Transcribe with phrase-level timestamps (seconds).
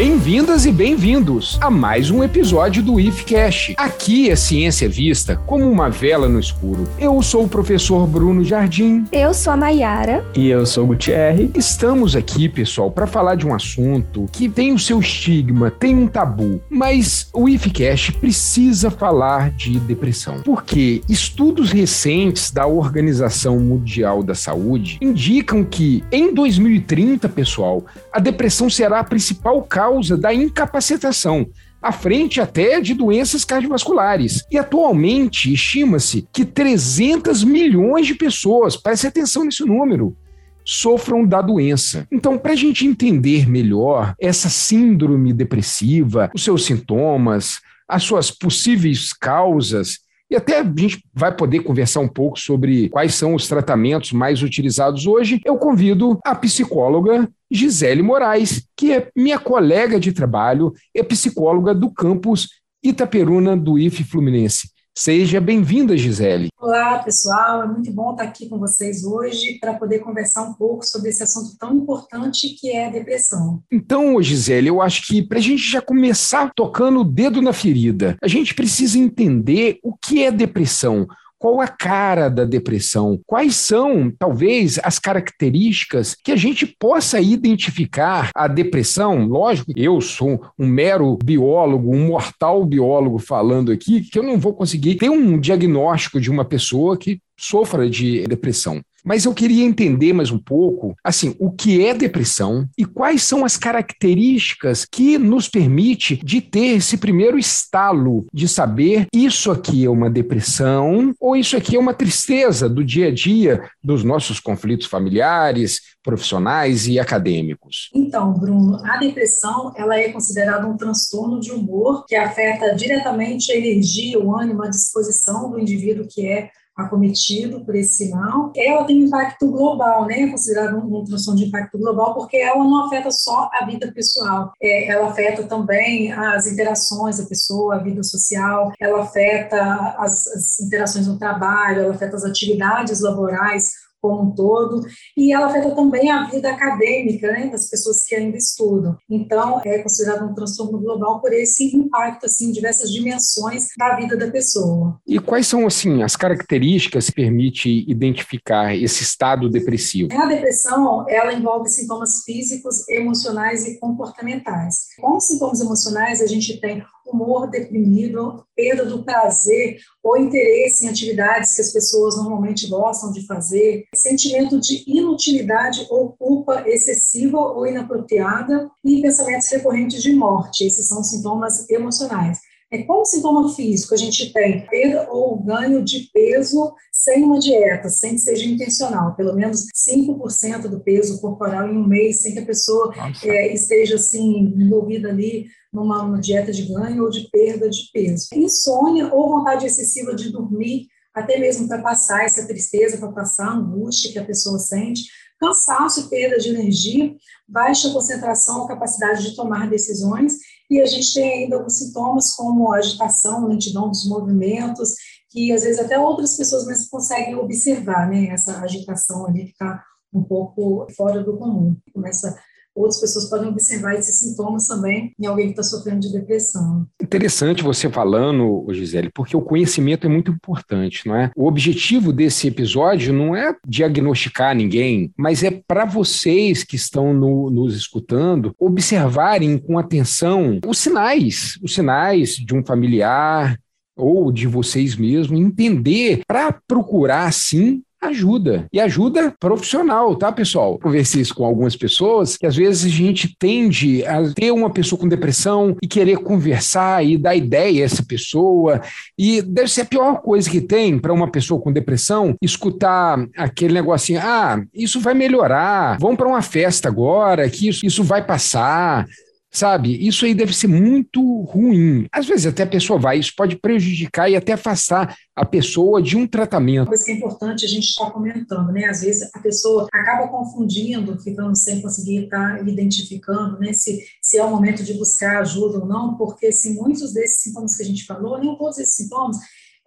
[0.00, 3.74] Bem-vindas e bem-vindos a mais um episódio do IFCast.
[3.76, 6.88] Aqui a ciência é vista como uma vela no escuro.
[6.98, 9.04] Eu sou o professor Bruno Jardim.
[9.12, 10.24] Eu sou a Maiara.
[10.34, 11.50] E eu sou o Gutierre.
[11.54, 16.06] Estamos aqui, pessoal, para falar de um assunto que tem o seu estigma, tem um
[16.06, 20.40] tabu, mas o IFCast precisa falar de depressão.
[20.42, 28.70] Porque estudos recentes da Organização Mundial da Saúde indicam que em 2030, pessoal, a depressão
[28.70, 31.48] será a principal causa causa da incapacitação,
[31.82, 34.44] à frente até de doenças cardiovasculares.
[34.48, 40.16] E atualmente estima-se que 300 milhões de pessoas, preste atenção nesse número,
[40.64, 42.06] sofram da doença.
[42.12, 49.12] Então, para a gente entender melhor essa síndrome depressiva, os seus sintomas, as suas possíveis
[49.12, 49.98] causas,
[50.30, 54.42] e até a gente vai poder conversar um pouco sobre quais são os tratamentos mais
[54.42, 55.40] utilizados hoje.
[55.44, 61.90] Eu convido a psicóloga Gisele Moraes, que é minha colega de trabalho, é psicóloga do
[61.90, 62.48] campus
[62.82, 64.70] Itaperuna do IF Fluminense.
[64.96, 66.48] Seja bem-vinda, Gisele.
[66.58, 67.62] Olá, pessoal.
[67.62, 71.22] É muito bom estar aqui com vocês hoje para poder conversar um pouco sobre esse
[71.22, 73.62] assunto tão importante que é a depressão.
[73.72, 78.16] Então, Gisele, eu acho que para a gente já começar tocando o dedo na ferida,
[78.22, 81.06] a gente precisa entender o que é depressão.
[81.40, 83.18] Qual a cara da depressão?
[83.26, 89.24] Quais são, talvez, as características que a gente possa identificar a depressão?
[89.24, 94.52] Lógico, eu sou um mero biólogo, um mortal biólogo falando aqui, que eu não vou
[94.52, 98.82] conseguir ter um diagnóstico de uma pessoa que sofra de depressão.
[99.04, 103.44] Mas eu queria entender mais um pouco, assim, o que é depressão e quais são
[103.44, 109.90] as características que nos permite de ter esse primeiro estalo de saber isso aqui é
[109.90, 114.86] uma depressão ou isso aqui é uma tristeza do dia a dia dos nossos conflitos
[114.86, 117.90] familiares, profissionais e acadêmicos.
[117.94, 123.56] Então, Bruno, a depressão ela é considerada um transtorno de humor que afeta diretamente a
[123.56, 129.02] energia, o ânimo, a disposição do indivíduo que é acometido por esse sinal, ela tem
[129.02, 130.22] um impacto global, né?
[130.22, 134.52] É considerada uma transtorno de impacto global, porque ela não afeta só a vida pessoal,
[134.62, 140.60] é, ela afeta também as interações da pessoa, a vida social, ela afeta as, as
[140.60, 144.82] interações no trabalho, ela afeta as atividades laborais, como um todo,
[145.16, 148.96] e ela afeta também a vida acadêmica né, das pessoas que ainda estudam.
[149.08, 154.16] Então, é considerado um transtorno global por esse impacto assim, em diversas dimensões da vida
[154.16, 154.98] da pessoa.
[155.06, 160.08] E quais são assim as características que permite identificar esse estado depressivo?
[160.12, 164.88] A depressão, ela envolve sintomas físicos, emocionais e comportamentais.
[164.98, 166.82] Com sintomas emocionais, a gente tem
[167.12, 173.26] humor deprimido, perda do prazer ou interesse em atividades que as pessoas normalmente gostam de
[173.26, 180.64] fazer, sentimento de inutilidade ou culpa excessiva ou inapropriada e pensamentos recorrentes de morte.
[180.64, 182.38] Esses são sintomas emocionais.
[182.72, 184.64] É como sintoma físico, a gente tem?
[184.66, 190.68] Perda ou ganho de peso sem uma dieta, sem que seja intencional, pelo menos 5%
[190.68, 192.94] do peso corporal em um mês, sem que a pessoa
[193.24, 198.28] é, esteja assim envolvida ali numa, numa dieta de ganho ou de perda de peso.
[198.32, 203.54] Insônia ou vontade excessiva de dormir, até mesmo para passar essa tristeza, para passar a
[203.54, 205.10] angústia que a pessoa sente,
[205.40, 207.16] cansaço e perda de energia,
[207.48, 210.34] baixa concentração ou capacidade de tomar decisões
[210.70, 214.94] e a gente tem ainda alguns sintomas como agitação, lentidão dos movimentos,
[215.28, 219.82] que às vezes até outras pessoas mesmo conseguem observar, né, essa agitação ali está
[220.12, 221.76] um pouco fora do comum.
[221.92, 222.36] Começa
[222.74, 226.86] outras pessoas podem observar esses sintomas também em alguém que está sofrendo de depressão.
[227.02, 231.30] Interessante você falando, Gisele, porque o conhecimento é muito importante, não é?
[231.36, 237.50] O objetivo desse episódio não é diagnosticar ninguém, mas é para vocês que estão no,
[237.50, 243.58] nos escutando observarem com atenção os sinais, os sinais de um familiar,
[243.96, 248.66] ou de vocês mesmos, entender para procurar, sim, ajuda.
[248.72, 250.78] E ajuda profissional, tá, pessoal?
[250.78, 254.98] Conversei isso com algumas pessoas que às vezes a gente tende a ter uma pessoa
[254.98, 258.80] com depressão e querer conversar e dar ideia a essa pessoa.
[259.18, 263.74] E deve ser a pior coisa que tem para uma pessoa com depressão escutar aquele
[263.74, 269.06] negocinho: ah, isso vai melhorar, vamos para uma festa agora, que isso, isso vai passar.
[269.52, 270.06] Sabe?
[270.06, 272.06] Isso aí deve ser muito ruim.
[272.12, 276.16] Às vezes até a pessoa vai, isso pode prejudicar e até afastar a pessoa de
[276.16, 276.82] um tratamento.
[276.82, 278.84] Uma coisa que é importante a gente estar comentando, né?
[278.84, 283.72] Às vezes a pessoa acaba confundindo, ficando sem conseguir estar identificando, né?
[283.72, 287.76] Se, se é o momento de buscar ajuda ou não, porque se muitos desses sintomas
[287.76, 289.36] que a gente falou, nem todos esses sintomas,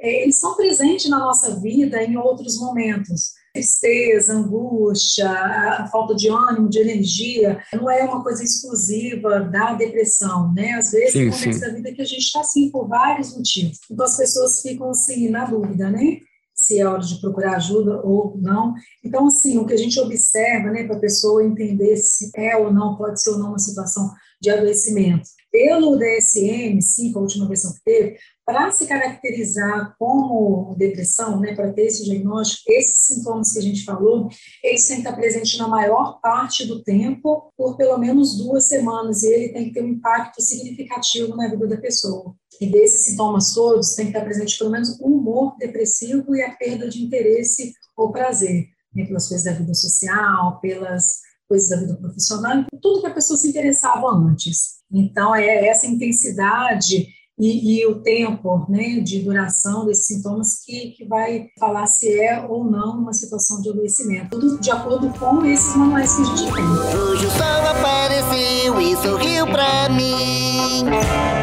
[0.02, 6.28] é, eles são presentes na nossa vida em outros momentos tristeza, angústia, a falta de
[6.28, 10.72] ânimo, de energia, não é uma coisa exclusiva da depressão, né?
[10.72, 13.80] Às vezes, sim, momento da vida que a gente está assim por vários motivos.
[13.90, 16.20] Então, as pessoas ficam assim na dúvida, né?
[16.56, 18.74] se é hora de procurar ajuda ou não.
[19.04, 22.72] Então, assim, o que a gente observa, né, para a pessoa entender se é ou
[22.72, 25.24] não, pode ser ou não uma situação de adoecimento.
[25.52, 31.84] Pelo DSM-5, a última versão que teve, para se caracterizar como depressão, né, para ter
[31.84, 34.28] esse diagnóstico, esses sintomas que a gente falou,
[34.64, 39.24] eles têm que estar presentes na maior parte do tempo, por pelo menos duas semanas,
[39.24, 42.36] e ele tem que ter um impacto significativo na vida da pessoa.
[42.60, 46.56] E desses sintomas todos, tem que estar presente pelo menos o humor depressivo e a
[46.56, 51.96] perda de interesse ou prazer, né, pelas coisas da vida social, pelas coisas da vida
[51.98, 54.82] profissional, tudo que a pessoa se interessava antes.
[54.92, 57.08] Então, é essa intensidade
[57.38, 62.46] e, e, o tempo né, de duração desses sintomas que, que vai falar se é
[62.48, 64.40] ou não uma situação de adoecimento.
[64.40, 66.64] Tudo de acordo com esses manuais que a gente tem.
[66.64, 71.43] Hoje o sol apareceu e sorriu para mim.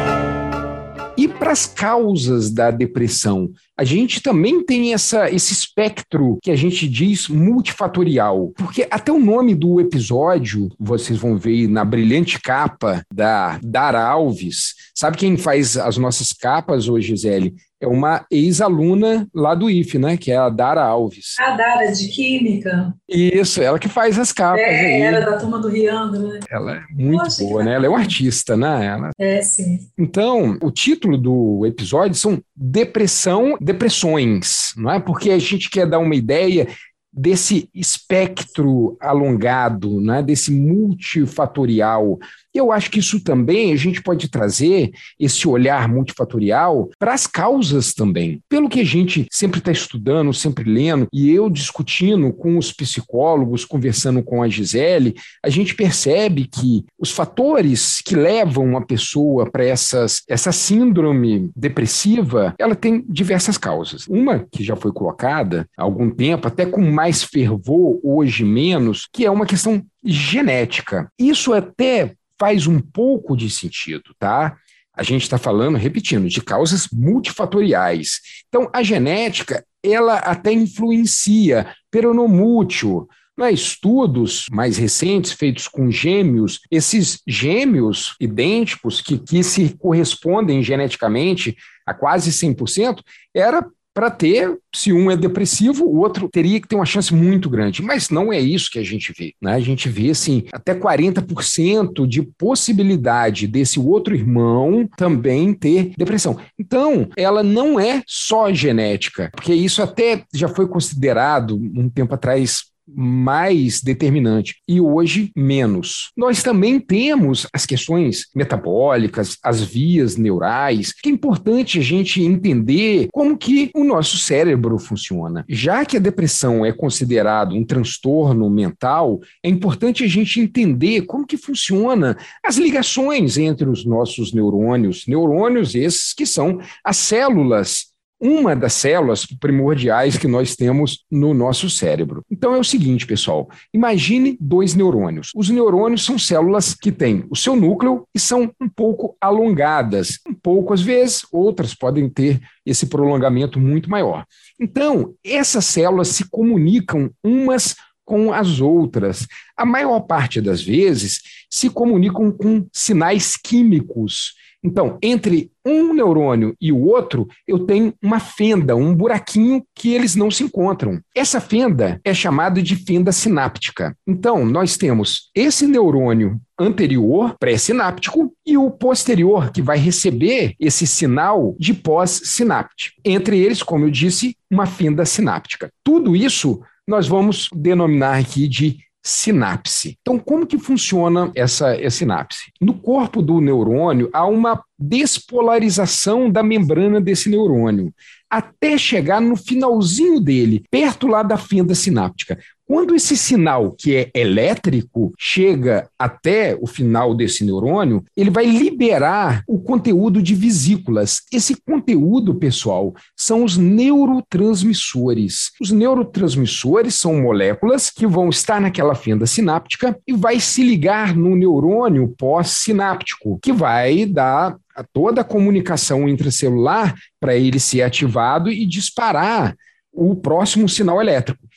[1.17, 6.55] E para as causas da depressão, a gente também tem essa, esse espectro que a
[6.55, 13.05] gente diz multifatorial, porque até o nome do episódio, vocês vão ver na brilhante capa
[13.13, 14.75] da Dara Alves.
[14.95, 17.55] Sabe quem faz as nossas capas hoje, Gisele?
[17.81, 20.15] É uma ex-aluna lá do IF, né?
[20.15, 21.35] Que é a Dara Alves.
[21.39, 22.93] A Dara, de Química.
[23.09, 24.61] Isso, ela que faz as capas.
[24.61, 25.01] É, aí.
[25.01, 26.39] era da turma do Riandro, né?
[26.49, 27.73] Ela é muito Poxa, boa, né?
[27.73, 28.85] Ela é um artista, né?
[28.85, 29.09] Ela...
[29.19, 29.79] É, sim.
[29.97, 34.99] Então, o título do episódio são Depressão, Depressões, não é?
[34.99, 36.67] Porque a gente quer dar uma ideia
[37.13, 40.23] desse espectro alongado, né?
[40.23, 42.17] desse multifatorial
[42.53, 47.93] eu acho que isso também a gente pode trazer esse olhar multifatorial para as causas
[47.93, 48.41] também.
[48.49, 53.65] Pelo que a gente sempre está estudando, sempre lendo, e eu discutindo com os psicólogos,
[53.65, 59.63] conversando com a Gisele, a gente percebe que os fatores que levam uma pessoa para
[59.63, 64.07] essa síndrome depressiva, ela tem diversas causas.
[64.07, 69.25] Uma que já foi colocada há algum tempo, até com mais fervor, hoje menos, que
[69.25, 71.11] é uma questão genética.
[71.19, 74.57] Isso até faz um pouco de sentido, tá?
[74.95, 78.19] A gente está falando, repetindo, de causas multifatoriais.
[78.49, 83.07] Então, a genética, ela até influencia, peronomútil,
[83.37, 91.55] né, estudos mais recentes feitos com gêmeos, esses gêmeos idênticos que, que se correspondem geneticamente
[91.85, 93.03] a quase 100%,
[93.35, 97.49] era para ter, se um é depressivo, o outro teria que ter uma chance muito
[97.49, 97.81] grande.
[97.81, 99.33] Mas não é isso que a gente vê.
[99.41, 99.53] Né?
[99.53, 106.37] A gente vê, assim, até 40% de possibilidade desse outro irmão também ter depressão.
[106.57, 112.70] Então, ela não é só genética, porque isso até já foi considerado um tempo atrás
[112.95, 116.11] mais determinante e hoje menos.
[116.15, 123.07] Nós também temos as questões metabólicas, as vias neurais, que é importante a gente entender
[123.11, 125.45] como que o nosso cérebro funciona.
[125.47, 131.25] Já que a depressão é considerado um transtorno mental, é importante a gente entender como
[131.25, 137.90] que funciona as ligações entre os nossos neurônios, neurônios esses que são as células
[138.21, 142.23] uma das células primordiais que nós temos no nosso cérebro.
[142.29, 145.31] Então é o seguinte, pessoal: imagine dois neurônios.
[145.35, 150.19] Os neurônios são células que têm o seu núcleo e são um pouco alongadas.
[150.27, 154.25] Um pouco às vezes, outras podem ter esse prolongamento muito maior.
[154.59, 159.27] Então, essas células se comunicam umas com as outras.
[159.55, 166.71] A maior parte das vezes se comunicam com sinais químicos então, entre um neurônio e
[166.71, 171.01] o outro, eu tenho uma fenda, um buraquinho que eles não se encontram.
[171.15, 173.95] Essa fenda é chamada de fenda sináptica.
[174.05, 181.55] Então, nós temos esse neurônio anterior, pré-sináptico, e o posterior, que vai receber esse sinal
[181.59, 182.95] de pós-sináptico.
[183.03, 185.71] Entre eles, como eu disse, uma fenda sináptica.
[185.83, 189.97] Tudo isso nós vamos denominar aqui de sinapse.
[190.01, 192.51] Então, como que funciona essa, essa sinapse?
[192.61, 197.93] No corpo do neurônio há uma despolarização da membrana desse neurônio,
[198.29, 202.39] até chegar no finalzinho dele, perto lá da fenda sináptica.
[202.71, 209.43] Quando esse sinal, que é elétrico, chega até o final desse neurônio, ele vai liberar
[209.45, 211.23] o conteúdo de vesículas.
[211.33, 215.51] Esse conteúdo, pessoal, são os neurotransmissores.
[215.59, 221.35] Os neurotransmissores são moléculas que vão estar naquela fenda sináptica e vai se ligar no
[221.35, 224.55] neurônio pós-sináptico, que vai dar
[224.93, 229.57] toda a comunicação intracelular para ele ser ativado e disparar
[229.91, 231.50] o próximo sinal elétrico.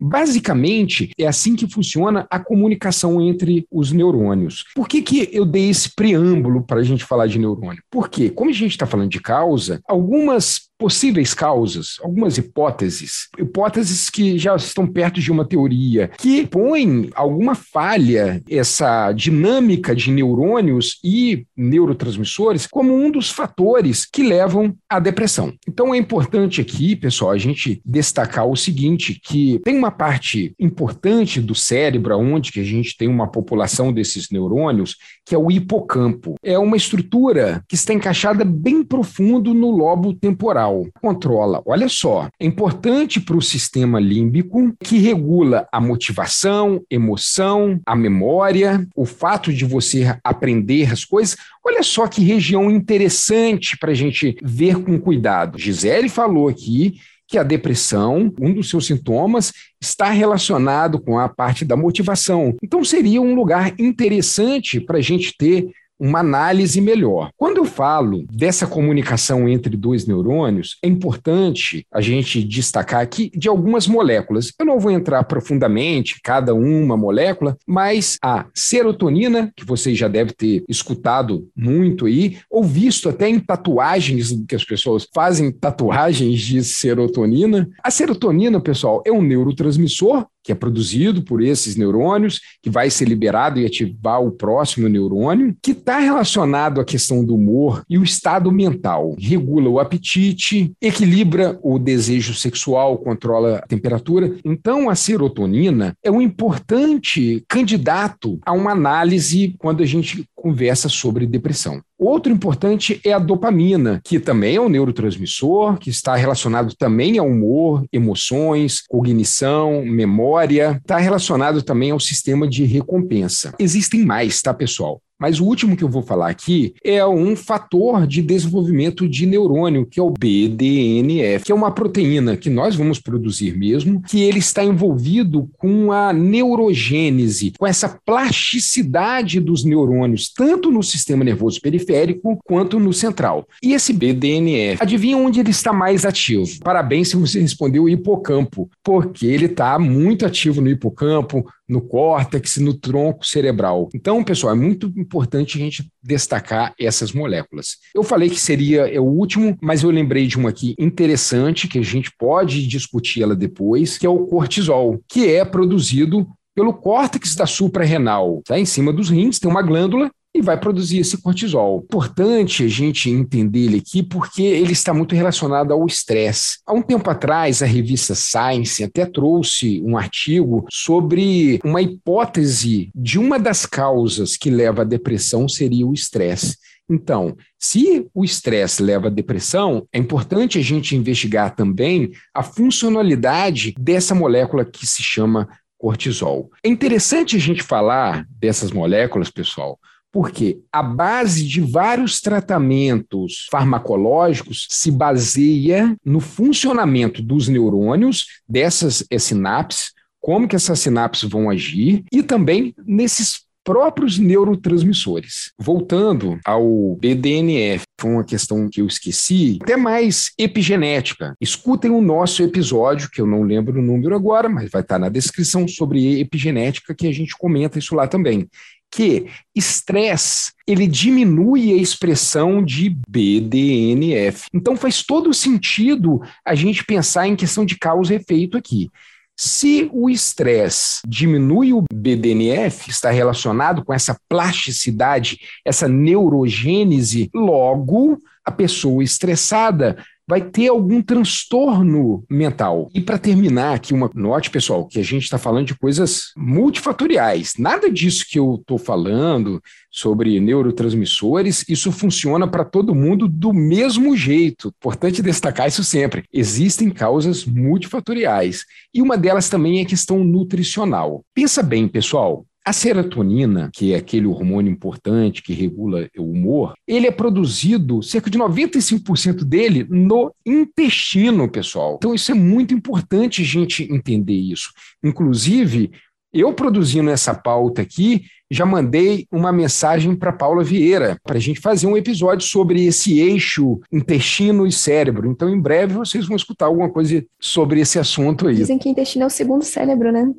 [0.00, 4.64] Basicamente, é assim que funciona a comunicação entre os neurônios.
[4.74, 7.82] Por que, que eu dei esse preâmbulo para a gente falar de neurônio?
[7.90, 14.38] Porque, como a gente está falando de causa, algumas possíveis causas, algumas hipóteses, hipóteses que
[14.38, 21.46] já estão perto de uma teoria, que põe alguma falha, essa dinâmica de neurônios e
[21.54, 25.52] neurotransmissores, como um dos fatores que levam à depressão.
[25.68, 31.42] Então é importante aqui, pessoal, a gente destacar o seguinte, que tem uma parte importante
[31.42, 34.96] do cérebro onde que a gente tem uma população desses neurônios,
[35.30, 36.34] que é o hipocampo.
[36.42, 41.62] É uma estrutura que está encaixada bem profundo no lobo temporal controla.
[41.64, 48.84] Olha só, é importante para o sistema límbico que regula a motivação, emoção, a memória,
[48.96, 51.36] o fato de você aprender as coisas.
[51.64, 55.60] Olha só que região interessante para a gente ver com cuidado.
[55.60, 56.94] Gisele falou aqui
[57.30, 62.56] que a depressão, um dos seus sintomas, está relacionado com a parte da motivação.
[62.60, 65.70] Então, seria um lugar interessante para a gente ter
[66.00, 67.30] uma análise melhor.
[67.36, 73.48] Quando eu falo dessa comunicação entre dois neurônios, é importante a gente destacar aqui de
[73.48, 74.52] algumas moléculas.
[74.58, 80.32] Eu não vou entrar profundamente cada uma molécula, mas a serotonina, que vocês já devem
[80.34, 86.64] ter escutado muito aí, ou visto até em tatuagens que as pessoas fazem tatuagens de
[86.64, 87.68] serotonina.
[87.82, 93.06] A serotonina, pessoal, é um neurotransmissor que é produzido por esses neurônios, que vai ser
[93.06, 98.02] liberado e ativar o próximo neurônio, que está relacionado à questão do humor e o
[98.02, 99.16] estado mental.
[99.18, 104.36] Regula o apetite, equilibra o desejo sexual, controla a temperatura.
[104.44, 111.26] Então, a serotonina é um importante candidato a uma análise quando a gente conversa sobre
[111.26, 111.80] depressão.
[111.98, 117.26] Outro importante é a dopamina, que também é um neurotransmissor, que está relacionado também ao
[117.26, 123.54] humor, emoções, cognição, memória, está relacionado também ao sistema de recompensa.
[123.58, 125.00] Existem mais, tá, pessoal?
[125.20, 129.84] Mas o último que eu vou falar aqui é um fator de desenvolvimento de neurônio,
[129.84, 134.38] que é o BDNF, que é uma proteína que nós vamos produzir mesmo, que ele
[134.38, 142.38] está envolvido com a neurogênese, com essa plasticidade dos neurônios, tanto no sistema nervoso periférico
[142.44, 143.46] quanto no central.
[143.62, 146.46] E esse BDNF, adivinha onde ele está mais ativo?
[146.64, 152.74] Parabéns se você respondeu hipocampo, porque ele está muito ativo no hipocampo, no córtex, no
[152.74, 153.88] tronco cerebral.
[153.94, 157.76] Então, pessoal, é muito importante a gente destacar essas moléculas.
[157.94, 161.78] Eu falei que seria é o último, mas eu lembrei de uma aqui interessante que
[161.78, 167.36] a gente pode discutir ela depois, que é o cortisol, que é produzido pelo córtex
[167.36, 168.58] da suprarrenal, tá?
[168.58, 171.84] Em cima dos rins tem uma glândula e vai produzir esse cortisol.
[171.84, 176.58] Importante a gente entender ele aqui porque ele está muito relacionado ao estresse.
[176.66, 183.18] Há um tempo atrás, a revista Science até trouxe um artigo sobre uma hipótese de
[183.18, 186.56] uma das causas que leva à depressão seria o estresse.
[186.88, 193.74] Então, se o estresse leva à depressão, é importante a gente investigar também a funcionalidade
[193.78, 196.50] dessa molécula que se chama cortisol.
[196.64, 199.78] É interessante a gente falar dessas moléculas, pessoal,
[200.12, 209.92] porque a base de vários tratamentos farmacológicos se baseia no funcionamento dos neurônios, dessas sinapses,
[210.20, 215.52] como que essas sinapses vão agir, e também nesses próprios neurotransmissores.
[215.58, 221.34] Voltando ao BDNF, foi uma questão que eu esqueci, até mais epigenética.
[221.40, 225.08] Escutem o nosso episódio, que eu não lembro o número agora, mas vai estar na
[225.08, 228.48] descrição sobre epigenética, que a gente comenta isso lá também
[228.90, 234.48] que estresse ele diminui a expressão de BDNF.
[234.52, 238.90] Então faz todo sentido a gente pensar em questão de causa e efeito aqui.
[239.36, 248.50] Se o estresse diminui o BDNF, está relacionado com essa plasticidade, essa neurogênese, logo a
[248.50, 249.96] pessoa estressada
[250.30, 252.88] vai ter algum transtorno mental.
[252.94, 257.54] E para terminar aqui, uma note, pessoal, que a gente está falando de coisas multifatoriais.
[257.58, 259.60] Nada disso que eu estou falando
[259.90, 264.68] sobre neurotransmissores, isso funciona para todo mundo do mesmo jeito.
[264.68, 266.22] Importante destacar isso sempre.
[266.32, 268.64] Existem causas multifatoriais.
[268.94, 271.24] E uma delas também é a questão nutricional.
[271.34, 272.46] Pensa bem, pessoal.
[272.64, 278.28] A serotonina, que é aquele hormônio importante que regula o humor, ele é produzido, cerca
[278.28, 281.96] de 95% dele, no intestino, pessoal.
[281.96, 284.70] Então, isso é muito importante a gente entender isso.
[285.02, 285.90] Inclusive,
[286.32, 291.60] eu produzindo essa pauta aqui, já mandei uma mensagem para Paula Vieira para a gente
[291.60, 295.30] fazer um episódio sobre esse eixo intestino e cérebro.
[295.30, 298.56] Então, em breve vocês vão escutar alguma coisa sobre esse assunto aí.
[298.56, 300.32] Dizem que intestino é o segundo cérebro, né?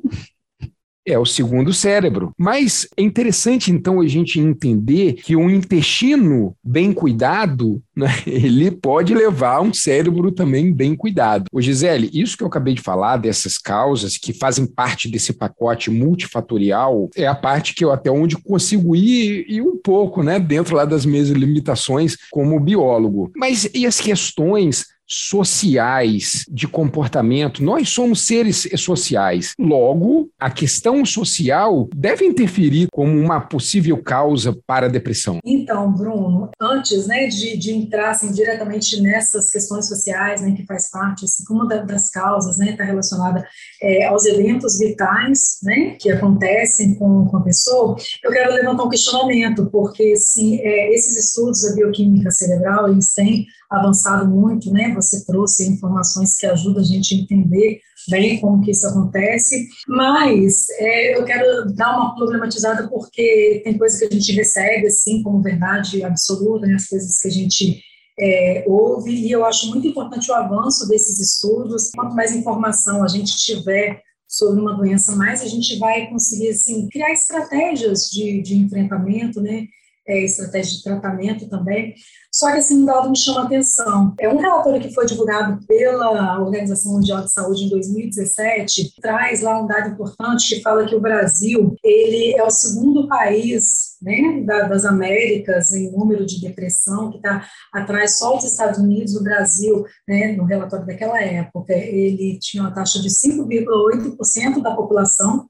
[1.06, 2.32] É o segundo cérebro.
[2.38, 9.12] Mas é interessante, então, a gente entender que um intestino bem cuidado, né, ele pode
[9.12, 11.46] levar a um cérebro também bem cuidado.
[11.52, 15.90] Ô, Gisele, isso que eu acabei de falar, dessas causas que fazem parte desse pacote
[15.90, 20.76] multifatorial, é a parte que eu até onde consigo ir, ir um pouco, né, dentro
[20.76, 23.32] lá das minhas limitações como biólogo.
[23.36, 27.62] Mas e as questões sociais de comportamento.
[27.62, 29.52] Nós somos seres sociais.
[29.58, 35.38] Logo, a questão social deve interferir como uma possível causa para a depressão.
[35.44, 40.90] Então, Bruno, antes né, de, de entrar assim, diretamente nessas questões sociais, né, que faz
[40.90, 43.46] parte, assim, como da, das causas, está né, tá relacionada
[43.82, 48.88] é, aos eventos vitais né, que acontecem com, com a pessoa, eu quero levantar um
[48.88, 54.92] questionamento, porque sim, é, esses estudos da bioquímica cerebral, eles têm avançado muito, né?
[54.94, 60.68] Você trouxe informações que ajudam a gente a entender bem como que isso acontece, mas
[60.78, 65.42] é, eu quero dar uma problematizada porque tem coisas que a gente recebe assim como
[65.42, 66.74] verdade absoluta, né?
[66.74, 67.80] As coisas que a gente
[68.18, 71.90] é, ouve e eu acho muito importante o avanço desses estudos.
[71.94, 76.88] Quanto mais informação a gente tiver sobre uma doença, mais a gente vai conseguir assim,
[76.88, 79.66] criar estratégias de, de enfrentamento, né?
[80.08, 81.94] É, estratégia de tratamento também.
[82.34, 84.14] Só que assim, um dado me chama a atenção.
[84.18, 89.62] É um relatório que foi divulgado pela Organização Mundial de Saúde em 2017, traz lá
[89.62, 94.86] um dado importante que fala que o Brasil, ele é o segundo país né, das
[94.86, 100.32] Américas em número de depressão, que está atrás só dos Estados Unidos, o Brasil, né,
[100.32, 105.46] no relatório daquela época, ele tinha uma taxa de 5,8% da população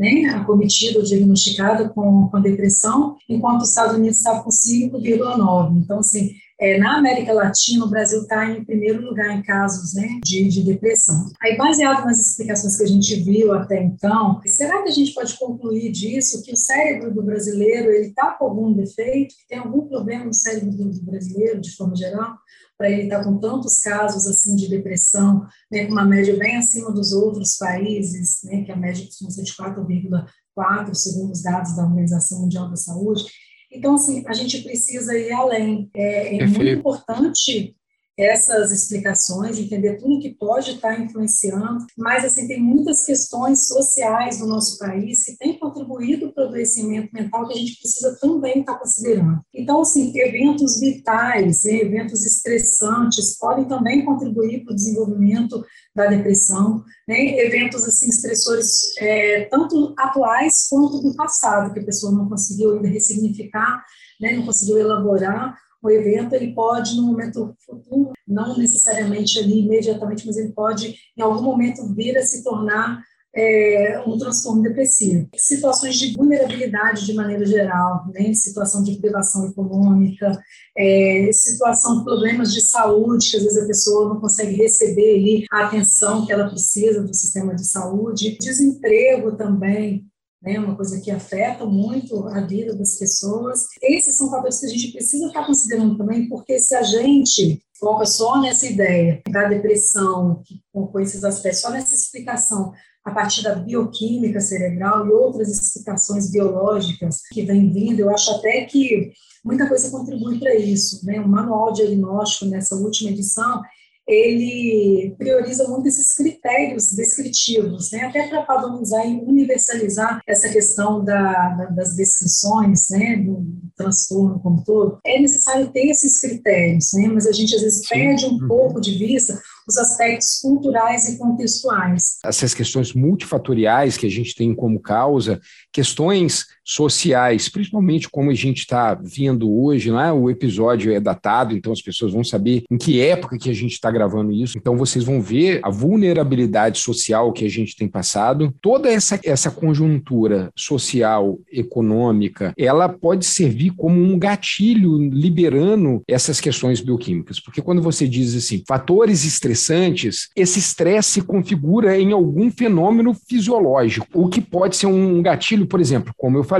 [0.00, 5.76] né, acometida ou diagnosticada com, com depressão, enquanto os Estados Unidos está com 5,9%.
[5.76, 10.18] Então, assim, é, na América Latina, o Brasil está em primeiro lugar em casos né,
[10.24, 11.30] de, de, depressão.
[11.42, 15.38] Aí, baseado nas explicações que a gente viu até então, será que a gente pode
[15.38, 20.24] concluir disso que o cérebro do brasileiro ele está com algum defeito, tem algum problema
[20.24, 22.36] no cérebro do brasileiro, de forma geral?
[22.80, 26.90] Para ele estar com tantos casos assim de depressão, né, com uma média bem acima
[26.90, 31.84] dos outros países, né, que a média costuma ser de 4,4, segundo os dados da
[31.84, 33.24] Organização Mundial da Saúde.
[33.70, 35.90] Então, assim, a gente precisa ir além.
[35.94, 37.76] É, é muito importante
[38.22, 44.46] essas explicações, entender tudo que pode estar influenciando, mas assim tem muitas questões sociais no
[44.46, 48.78] nosso país que têm contribuído para o adoecimento mental que a gente precisa também estar
[48.78, 49.40] considerando.
[49.54, 57.38] Então, assim, eventos vitais, eventos estressantes podem também contribuir para o desenvolvimento da depressão, né,
[57.40, 62.88] eventos assim estressores é, tanto atuais quanto do passado que a pessoa não conseguiu ainda
[62.88, 63.84] ressignificar,
[64.20, 70.26] né, não conseguiu elaborar o evento ele pode, no momento futuro, não necessariamente ali imediatamente,
[70.26, 73.02] mas ele pode, em algum momento, vir a se tornar
[73.34, 75.28] é, um transtorno depressivo.
[75.36, 78.32] Situações de vulnerabilidade de maneira geral, né?
[78.34, 80.38] situação de privação econômica,
[80.76, 85.44] é, situação de problemas de saúde, que às vezes a pessoa não consegue receber ali
[85.50, 90.09] a atenção que ela precisa do sistema de saúde, desemprego também,
[90.42, 93.66] né, uma coisa que afeta muito a vida das pessoas.
[93.82, 98.06] Esses são fatores que a gente precisa estar considerando também, porque se a gente foca
[98.06, 102.72] só nessa ideia da depressão, com esses aspectos, só nessa explicação
[103.04, 108.64] a partir da bioquímica cerebral e outras explicações biológicas que vem vindo, eu acho até
[108.66, 109.10] que
[109.42, 111.04] muita coisa contribui para isso.
[111.04, 111.18] Né?
[111.20, 113.62] O manual diagnóstico, nessa última edição,
[114.10, 121.50] ele prioriza muito esses critérios descritivos, né, até para padronizar e universalizar essa questão da,
[121.50, 123.46] da, das descrições, né, do
[123.76, 124.98] transtorno como todo.
[125.06, 128.48] É necessário ter esses critérios, né, mas a gente às vezes perde um uhum.
[128.48, 132.18] pouco de vista os aspectos culturais e contextuais.
[132.24, 135.40] Essas questões multifatoriais que a gente tem como causa,
[135.72, 140.12] questões sociais, principalmente como a gente está vendo hoje, né?
[140.12, 143.72] o episódio é datado, então as pessoas vão saber em que época que a gente
[143.72, 148.54] está gravando isso, então vocês vão ver a vulnerabilidade social que a gente tem passado,
[148.62, 156.80] toda essa, essa conjuntura social, econômica, ela pode servir como um gatilho liberando essas questões
[156.80, 163.12] bioquímicas, porque quando você diz assim, fatores estressantes, esse estresse se configura em algum fenômeno
[163.12, 166.59] fisiológico, o que pode ser um gatilho, por exemplo, como eu falei,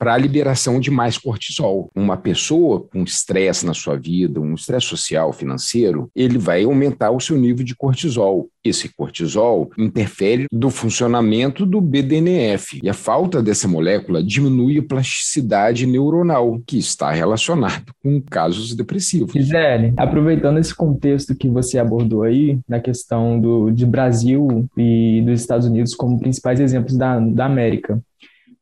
[0.00, 1.90] para a liberação de mais cortisol.
[1.94, 7.20] Uma pessoa com estresse na sua vida, um estresse social, financeiro, ele vai aumentar o
[7.20, 8.48] seu nível de cortisol.
[8.64, 15.86] Esse cortisol interfere do funcionamento do BDNF e a falta dessa molécula diminui a plasticidade
[15.86, 19.34] neuronal, que está relacionado com casos depressivos.
[19.34, 25.42] Gisele, aproveitando esse contexto que você abordou aí, na questão do, de Brasil e dos
[25.42, 28.00] Estados Unidos como principais exemplos da, da América,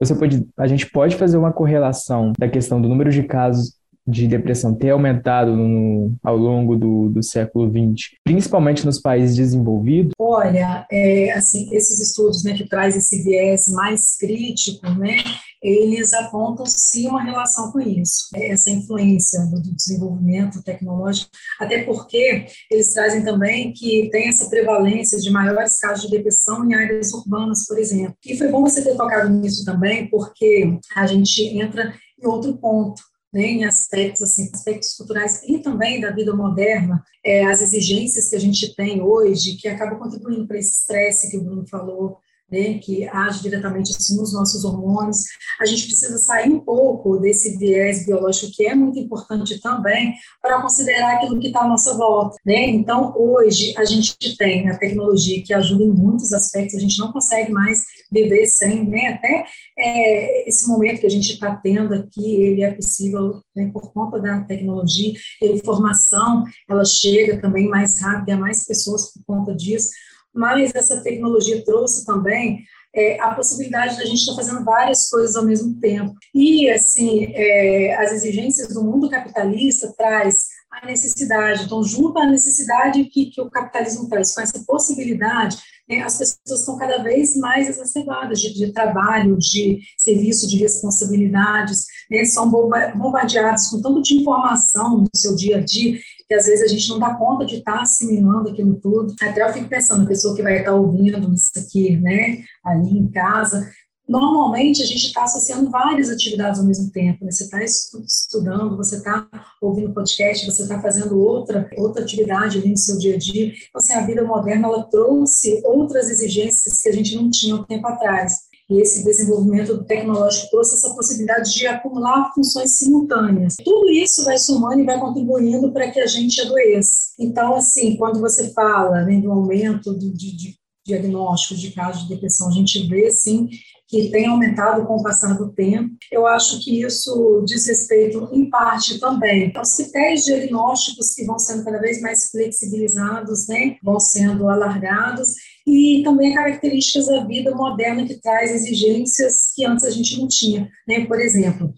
[0.00, 3.77] você pode, a gente pode fazer uma correlação da questão do número de casos
[4.08, 10.12] de depressão ter aumentado no, ao longo do, do século XX, principalmente nos países desenvolvidos?
[10.18, 15.18] Olha, é, assim, esses estudos né, que traz esse viés mais crítico, né,
[15.62, 21.82] eles apontam sim uma relação com isso, né, essa influência do, do desenvolvimento tecnológico, até
[21.82, 27.12] porque eles trazem também que tem essa prevalência de maiores casos de depressão em áreas
[27.12, 28.14] urbanas, por exemplo.
[28.24, 31.92] E foi bom você ter tocado nisso também, porque a gente entra
[32.22, 37.44] em outro ponto, né, em aspectos assim, aspectos culturais e também da vida moderna, é,
[37.46, 41.44] as exigências que a gente tem hoje, que acabam contribuindo para esse estresse que o
[41.44, 42.18] Bruno falou,
[42.50, 45.18] né, que age diretamente assim, nos nossos hormônios.
[45.60, 50.62] A gente precisa sair um pouco desse viés biológico, que é muito importante também, para
[50.62, 52.36] considerar aquilo que está à nossa volta.
[52.44, 52.70] Né?
[52.70, 57.12] Então, hoje, a gente tem a tecnologia que ajuda em muitos aspectos, a gente não
[57.12, 59.08] consegue mais viver sem, né?
[59.08, 59.44] até
[59.78, 64.18] é, esse momento que a gente está tendo aqui, ele é possível né, por conta
[64.20, 69.90] da tecnologia, a informação, ela chega também mais rápido a mais pessoas por conta disso,
[70.34, 75.08] mas essa tecnologia trouxe também é, a possibilidade de a gente estar tá fazendo várias
[75.08, 76.14] coisas ao mesmo tempo.
[76.34, 80.46] E, assim, é, as exigências do mundo capitalista traz
[80.82, 86.00] a necessidade, então, junto à necessidade que, que o capitalismo traz, com essa possibilidade, né,
[86.00, 92.24] as pessoas estão cada vez mais exacerbadas de, de trabalho, de serviço, de responsabilidades, né,
[92.24, 96.68] são bombardeados com tanto de informação no seu dia a dia, que às vezes a
[96.68, 99.14] gente não dá conta de estar tá assimilando aquilo tudo.
[99.22, 103.08] Até eu fico pensando, a pessoa que vai estar ouvindo isso aqui, né, ali em
[103.10, 103.70] casa,
[104.08, 107.24] normalmente a gente está associando várias atividades ao mesmo tempo.
[107.24, 107.30] Né?
[107.30, 109.28] Você está estudando, você está
[109.60, 113.46] ouvindo podcast, você está fazendo outra, outra atividade ali no seu dia a dia.
[113.48, 117.64] Então, assim, a vida moderna ela trouxe outras exigências que a gente não tinha um
[117.64, 118.48] tempo atrás.
[118.70, 123.56] E esse desenvolvimento tecnológico trouxe essa possibilidade de acumular funções simultâneas.
[123.64, 127.14] Tudo isso vai somando e vai contribuindo para que a gente adoeça.
[127.18, 132.08] Então, assim, quando você fala né, do aumento de, de, de diagnósticos de casos de
[132.08, 133.48] depressão, a gente vê, sim,
[133.86, 135.90] que tem aumentado com o passar do tempo.
[136.12, 141.64] Eu acho que isso diz respeito, em parte, também aos critérios diagnósticos que vão sendo
[141.64, 143.76] cada vez mais flexibilizados, né?
[143.82, 145.28] vão sendo alargados,
[145.66, 150.68] e também características da vida moderna que traz exigências que antes a gente não tinha.
[150.86, 151.06] Né?
[151.06, 151.72] Por exemplo,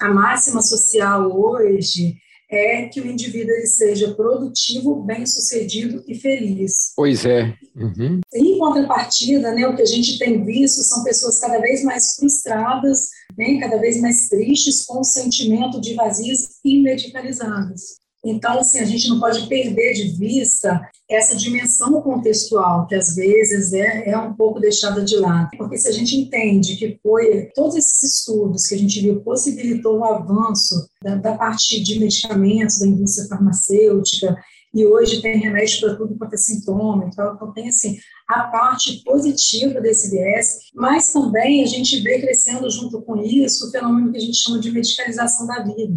[0.00, 2.16] a máxima social hoje
[2.50, 6.92] é que o indivíduo ele seja produtivo, bem-sucedido e feliz.
[6.94, 7.54] Pois é.
[7.74, 8.20] Uhum.
[8.32, 13.08] Em contrapartida, né, o que a gente tem visto são pessoas cada vez mais frustradas,
[13.36, 17.96] né, cada vez mais tristes, com o sentimento de vazios e medicalizadas.
[18.28, 23.72] Então, assim, a gente não pode perder de vista essa dimensão contextual, que às vezes
[23.72, 25.50] é, é um pouco deixada de lado.
[25.56, 30.00] Porque se a gente entende que foi todos esses estudos que a gente viu possibilitou
[30.00, 34.36] o avanço da, da parte de medicamentos, da indústria farmacêutica,
[34.74, 37.96] e hoje tem remédio para tudo quanto é sintoma, então, então tem assim
[38.28, 43.70] a parte positiva desse viés, mas também a gente vê crescendo junto com isso o
[43.70, 45.96] fenômeno que a gente chama de medicalização da vida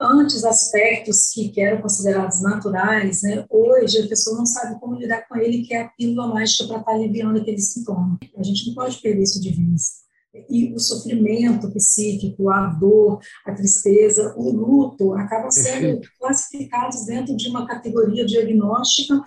[0.00, 5.28] antes aspectos que, que eram considerados naturais, né, hoje a pessoa não sabe como lidar
[5.28, 8.18] com ele, que é a pílula mágica para estar tá aliviando aquele sintoma.
[8.36, 10.00] A gente não pode perder isso de vista.
[10.48, 17.48] E o sofrimento psíquico, a dor, a tristeza, o luto, acabam sendo classificados dentro de
[17.48, 19.20] uma categoria diagnóstica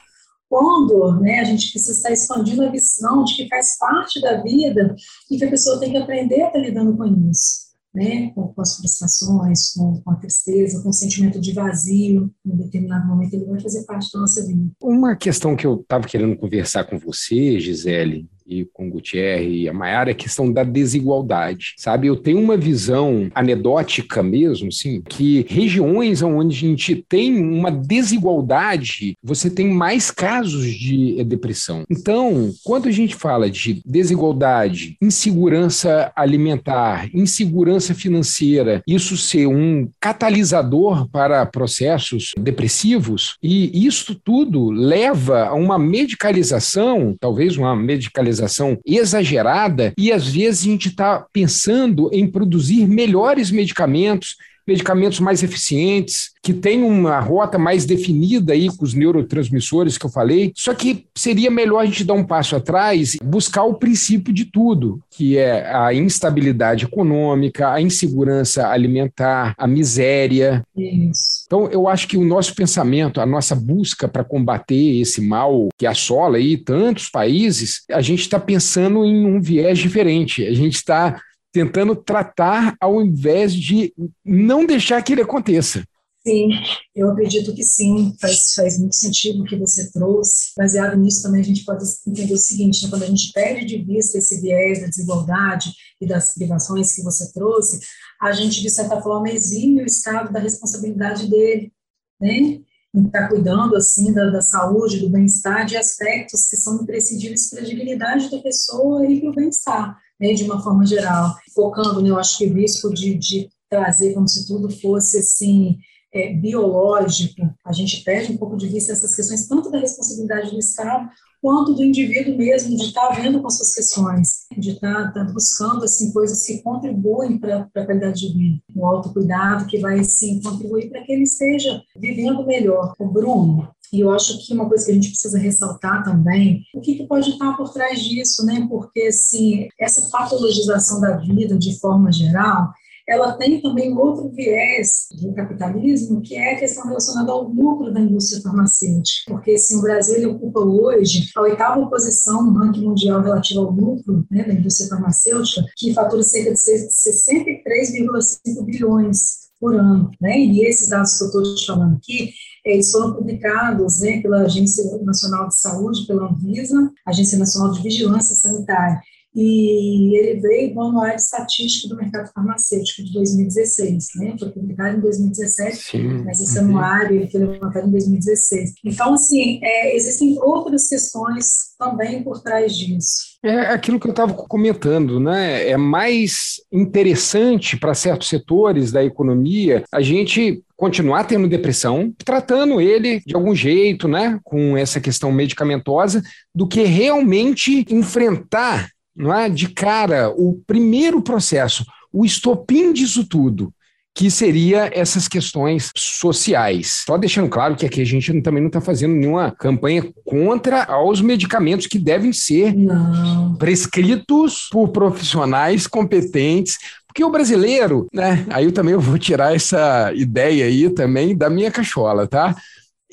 [0.49, 4.95] quando né, a gente precisa estar expandindo a visão de que faz parte da vida
[5.29, 8.61] e que a pessoa tem que aprender a estar lidando com isso né, com, com
[8.61, 13.45] as frustrações, com, com, a tristeza, com o sentimento de vazio, em determinado momento ele
[13.45, 14.63] vai fazer parte da nossa vida.
[14.81, 19.69] Uma questão que eu estava querendo conversar com você, Gisele, e com o Gutierrez e
[19.69, 22.07] a Maiara é a questão da desigualdade, sabe?
[22.07, 29.17] Eu tenho uma visão anedótica mesmo, assim, que regiões onde a gente tem uma desigualdade,
[29.23, 31.83] você tem mais casos de depressão.
[31.89, 41.07] Então, quando a gente fala de desigualdade, insegurança alimentar, insegurança financeira, isso ser um catalisador
[41.09, 49.93] para processos depressivos, e isso tudo leva a uma medicalização, talvez uma medicalização comercialização exagerada
[49.97, 54.35] e às vezes a gente está pensando em produzir melhores medicamentos,
[54.67, 60.09] medicamentos mais eficientes, que têm uma rota mais definida aí com os neurotransmissores que eu
[60.09, 60.51] falei.
[60.55, 65.01] Só que seria melhor a gente dar um passo atrás, buscar o princípio de tudo,
[65.09, 70.63] que é a instabilidade econômica, a insegurança alimentar, a miséria.
[70.75, 71.43] Isso.
[71.45, 75.85] Então, eu acho que o nosso pensamento, a nossa busca para combater esse mal que
[75.85, 80.45] assola aí tantos países, a gente está pensando em um viés diferente.
[80.45, 81.21] A gente está
[81.53, 83.93] tentando tratar ao invés de
[84.25, 85.83] não deixar que ele aconteça.
[86.25, 86.49] Sim,
[86.95, 90.53] eu acredito que sim, faz, faz muito sentido o que você trouxe.
[90.57, 93.83] Baseado nisso, também a gente pode entender o seguinte: né, quando a gente perde de
[93.83, 97.81] vista esse viés da desigualdade e das privações que você trouxe,
[98.21, 101.73] a gente, de certa forma, exime o Estado da responsabilidade dele,
[102.19, 102.61] né?
[102.95, 107.49] Em estar tá cuidando, assim, da, da saúde, do bem-estar, de aspectos que são imprescindíveis
[107.49, 112.01] para a dignidade da pessoa e para o bem-estar né, de uma forma geral, focando,
[112.01, 115.77] né, eu acho que o risco de, de trazer como se tudo fosse assim
[116.13, 120.59] é, biológico, a gente perde um pouco de vista essas questões tanto da responsabilidade do
[120.59, 121.09] Estado
[121.41, 126.13] quanto do indivíduo mesmo de estar vendo com suas questões, de estar, estar buscando assim
[126.13, 131.01] coisas que contribuem para a qualidade de vida, um autocuidado que vai sim contribuir para
[131.01, 132.93] que ele esteja vivendo melhor.
[132.97, 136.81] O Bruno, e eu acho que uma coisa que a gente precisa ressaltar também, o
[136.81, 138.65] que, que pode estar por trás disso, né?
[138.67, 142.73] Porque, assim, essa patologização da vida, de forma geral,
[143.07, 147.99] ela tem também outro viés do capitalismo, que é a questão relacionada ao lucro da
[147.99, 149.31] indústria farmacêutica.
[149.31, 154.25] Porque, se o Brasil ocupa hoje a oitava posição no ranking mundial relativo ao lucro
[154.31, 160.11] né, da indústria farmacêutica, que fatura cerca de 63,5 bilhões por ano.
[160.19, 160.39] Né?
[160.39, 162.33] E esses dados que eu estou te falando aqui,
[162.65, 168.35] eles foram publicados né, pela Agência Nacional de Saúde, pela Anvisa, Agência Nacional de Vigilância
[168.35, 169.01] Sanitária,
[169.35, 174.35] e ele veio do Anuário Estatístico do Mercado Farmacêutico de 2016, né?
[174.37, 176.23] Foi publicado em 2017, Sim.
[176.23, 178.73] mas esse anuário ele foi levantado em 2016.
[178.85, 183.33] Então, assim, é, existem outras questões também por trás disso.
[183.43, 185.67] É aquilo que eu estava comentando, né?
[185.67, 193.21] É mais interessante para certos setores da economia a gente continuar tendo depressão, tratando ele
[193.25, 196.21] de algum jeito, né, com essa questão medicamentosa,
[196.53, 203.73] do que realmente enfrentar não é, de cara o primeiro processo, o estopim disso tudo,
[204.15, 207.03] que seria essas questões sociais.
[207.05, 211.19] Só deixando claro que aqui a gente também não está fazendo nenhuma campanha contra os
[211.19, 213.55] medicamentos que devem ser não.
[213.55, 216.77] prescritos por profissionais competentes
[217.13, 218.43] porque o brasileiro, né?
[218.49, 222.55] Aí eu também vou tirar essa ideia aí também da minha cachola, tá?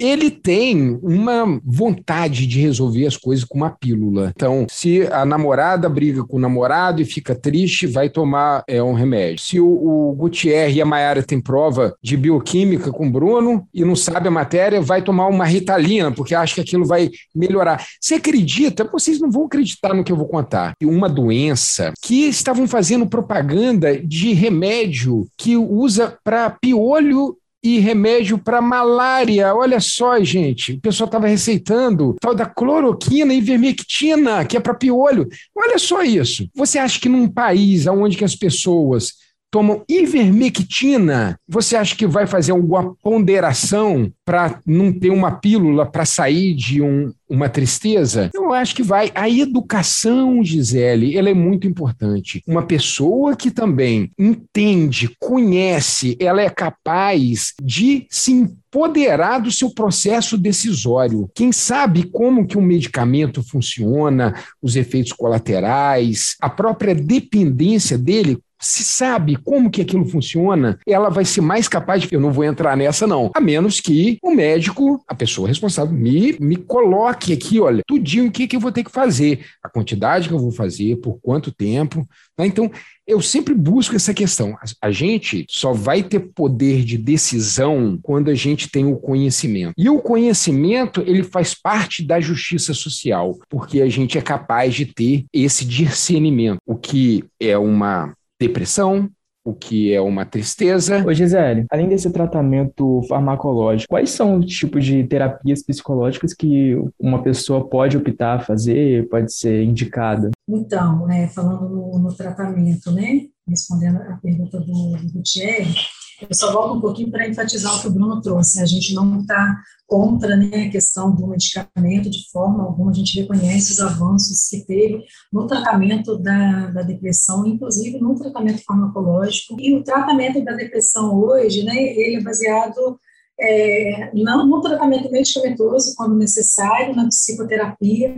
[0.00, 4.32] Ele tem uma vontade de resolver as coisas com uma pílula.
[4.34, 8.94] Então, se a namorada briga com o namorado e fica triste, vai tomar é, um
[8.94, 9.44] remédio.
[9.44, 13.84] Se o, o Gutierre e a Mayara têm prova de bioquímica com o Bruno e
[13.84, 17.84] não sabe a matéria, vai tomar uma ritalina, porque acha que aquilo vai melhorar.
[18.00, 18.84] Você acredita?
[18.84, 20.72] Vocês não vão acreditar no que eu vou contar.
[20.82, 28.60] Uma doença que estavam fazendo propaganda de remédio que usa para piolho e remédio para
[28.60, 29.54] malária.
[29.54, 34.74] Olha só, gente, o pessoal estava receitando tal da cloroquina e vermectina, que é para
[34.74, 35.28] piolho.
[35.54, 36.48] Olha só isso.
[36.54, 39.14] Você acha que num país onde que as pessoas
[39.50, 46.04] tomam ivermectina, você acha que vai fazer alguma ponderação para não ter uma pílula para
[46.04, 48.30] sair de um, uma tristeza?
[48.32, 49.10] Eu acho que vai.
[49.14, 52.42] A educação, Gisele, ela é muito importante.
[52.46, 60.38] Uma pessoa que também entende, conhece, ela é capaz de se empoderar do seu processo
[60.38, 61.28] decisório.
[61.34, 68.84] Quem sabe como que um medicamento funciona, os efeitos colaterais, a própria dependência dele, se
[68.84, 72.12] sabe como que aquilo funciona, ela vai ser mais capaz de.
[72.12, 73.30] Eu não vou entrar nessa, não.
[73.34, 78.30] A menos que o médico, a pessoa responsável, me, me coloque aqui, olha, tudinho o
[78.30, 81.50] que, que eu vou ter que fazer, a quantidade que eu vou fazer, por quanto
[81.50, 82.06] tempo.
[82.38, 82.46] Né?
[82.46, 82.70] Então,
[83.06, 84.56] eu sempre busco essa questão.
[84.80, 89.74] A gente só vai ter poder de decisão quando a gente tem o conhecimento.
[89.76, 94.86] E o conhecimento, ele faz parte da justiça social, porque a gente é capaz de
[94.86, 99.11] ter esse discernimento, o que é uma depressão,
[99.44, 101.05] o que é uma tristeza.
[101.07, 107.22] Ô Gisele, além desse tratamento farmacológico, quais são os tipos de terapias psicológicas que uma
[107.22, 110.31] pessoa pode optar a fazer, pode ser indicada?
[110.48, 115.88] Então, né, falando no, no tratamento, né, respondendo a pergunta do, do Gutierrez,
[116.28, 118.61] eu só volto um pouquinho para enfatizar o que o Bruno trouxe.
[118.61, 123.20] A gente não está contra né, a questão do medicamento de forma alguma, a gente
[123.20, 129.56] reconhece os avanços que teve no tratamento da, da depressão, inclusive no tratamento farmacológico.
[129.59, 133.00] E o tratamento da depressão hoje, né, ele é baseado
[133.40, 138.14] é, não no tratamento medicamentoso, quando necessário, na psicoterapia,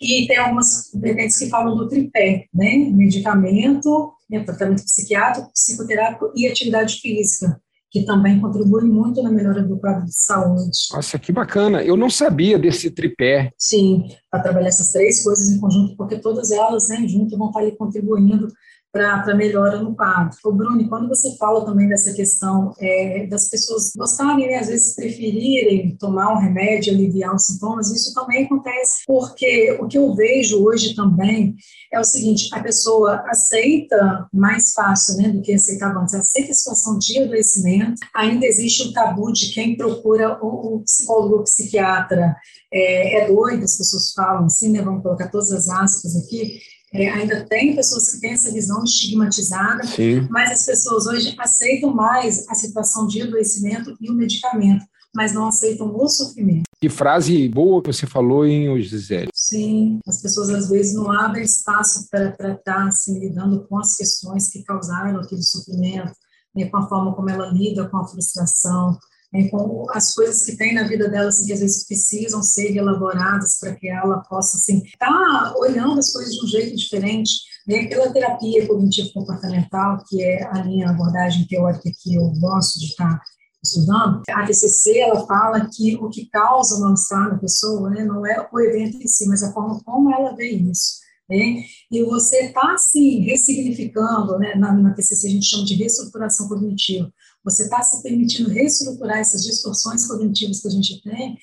[0.00, 2.76] e tem algumas vertentes que falam do tripé, né?
[2.90, 9.78] Medicamento, né, tratamento psiquiátrico, psicoterápico e atividade física, que também contribui muito na melhora do
[9.78, 10.78] quadro de saúde.
[10.92, 11.82] Nossa, que bacana!
[11.82, 13.50] Eu não sabia desse tripé.
[13.58, 17.60] Sim, para trabalhar essas três coisas em conjunto, porque todas elas, né, junto, vão estar
[17.60, 18.48] ali contribuindo
[18.98, 20.36] para melhora no quadro.
[20.44, 24.94] O Bruno, quando você fala também dessa questão é, das pessoas gostarem, né, às vezes
[24.94, 30.64] preferirem tomar um remédio, aliviar os sintomas, isso também acontece porque o que eu vejo
[30.64, 31.54] hoje também
[31.92, 36.54] é o seguinte, a pessoa aceita mais fácil né, do que aceitava antes, aceita a
[36.54, 42.36] situação de adoecimento, ainda existe o tabu de quem procura o, o psicólogo ou psiquiatra
[42.72, 46.60] é, é doido, as pessoas falam assim, né, vamos colocar todas as aspas aqui,
[46.92, 50.26] é, ainda tem pessoas que têm essa visão estigmatizada, Sim.
[50.30, 55.48] mas as pessoas hoje aceitam mais a situação de adoecimento e o medicamento, mas não
[55.48, 56.64] aceitam o sofrimento.
[56.80, 59.28] Que frase boa que você falou em Gisele.
[59.34, 64.48] Sim, as pessoas às vezes não abrem espaço para tratar, assim, lidando com as questões
[64.48, 66.12] que causaram aquele sofrimento,
[66.54, 68.96] né, com a forma como ela lida com a frustração,
[69.50, 73.58] com as coisas que tem na vida dela, assim, que às vezes precisam ser elaboradas
[73.58, 77.32] para que ela possa, assim, estar tá olhando as coisas de um jeito diferente,
[77.66, 83.20] né, pela terapia cognitivo-comportamental, que é a minha abordagem teórica que eu gosto de estar
[83.62, 88.48] estudando, a TCC, ela fala que o que causa mal-estar na pessoa, né, não é
[88.52, 91.07] o evento em si, mas a forma como ela vê isso.
[91.28, 91.62] Né?
[91.90, 94.54] E você está, assim, ressignificando, né?
[94.54, 97.12] na, na TCC a gente chama de reestruturação cognitiva,
[97.44, 101.36] você está se permitindo reestruturar essas distorções cognitivas que a gente tem,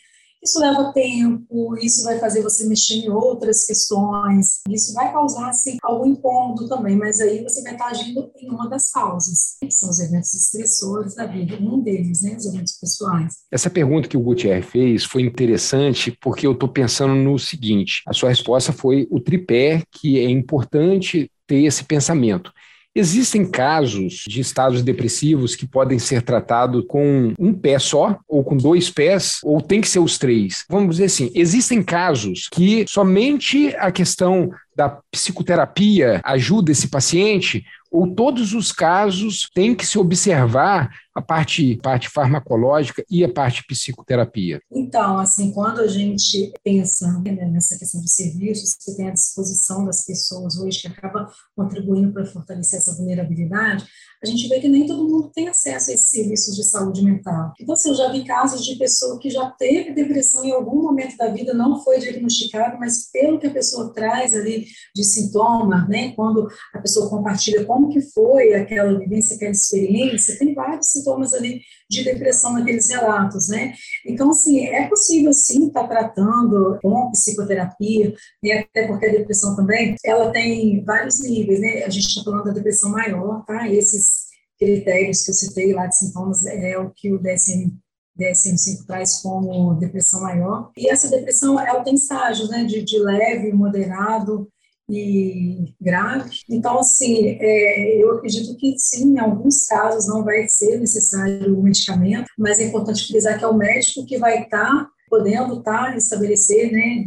[0.45, 5.77] isso leva tempo, isso vai fazer você mexer em outras questões, isso vai causar assim,
[5.83, 9.89] algum incômodo também, mas aí você vai estar agindo em uma das causas, que são
[9.89, 13.33] os eventos estressores da vida, um deles, né, os eventos pessoais.
[13.51, 18.13] Essa pergunta que o Gutierrez fez foi interessante porque eu estou pensando no seguinte: a
[18.13, 22.51] sua resposta foi o tripé, que é importante ter esse pensamento.
[22.95, 28.55] Existem casos de estados depressivos que podem ser tratados com um pé só, ou com
[28.55, 30.63] dois pés, ou tem que ser os três.
[30.69, 38.13] Vamos dizer assim, existem casos que somente a questão da psicoterapia ajuda esse paciente, ou
[38.13, 44.59] todos os casos têm que se observar a parte, parte farmacológica e a parte psicoterapia?
[44.69, 49.85] Então, assim, quando a gente pensa né, nessa questão dos serviços que tem à disposição
[49.85, 53.85] das pessoas hoje, que acaba contribuindo para fortalecer essa vulnerabilidade,
[54.21, 57.53] a gente vê que nem todo mundo tem acesso a esses serviços de saúde mental.
[57.61, 61.15] Então, assim, eu já vi casos de pessoa que já teve depressão em algum momento
[61.15, 66.11] da vida, não foi diagnosticado, mas pelo que a pessoa traz ali de sintoma, né,
[66.13, 71.61] quando a pessoa compartilha como que foi aquela vivência, aquela experiência, tem vários sintomas ali
[71.89, 73.73] de depressão naqueles relatos, né?
[74.05, 78.13] Então, assim, é possível sim estar tá tratando com psicoterapia,
[78.43, 78.59] né?
[78.59, 81.83] até porque a depressão também, ela tem vários níveis, né?
[81.83, 83.69] A gente está falando da depressão maior, tá?
[83.69, 84.25] Esses
[84.57, 87.71] critérios que eu citei lá de sintomas é o que o DSM
[88.17, 90.71] DSM-5 traz como depressão maior.
[90.77, 94.49] E essa depressão, ela tem estágios, né, de, de leve, moderado
[94.89, 96.29] e grave.
[96.49, 101.63] Então, assim, é, eu acredito que sim, em alguns casos não vai ser necessário o
[101.63, 105.95] medicamento, mas é importante frisar que é o médico que vai estar tá podendo tá,
[105.95, 107.05] estabelecer, né,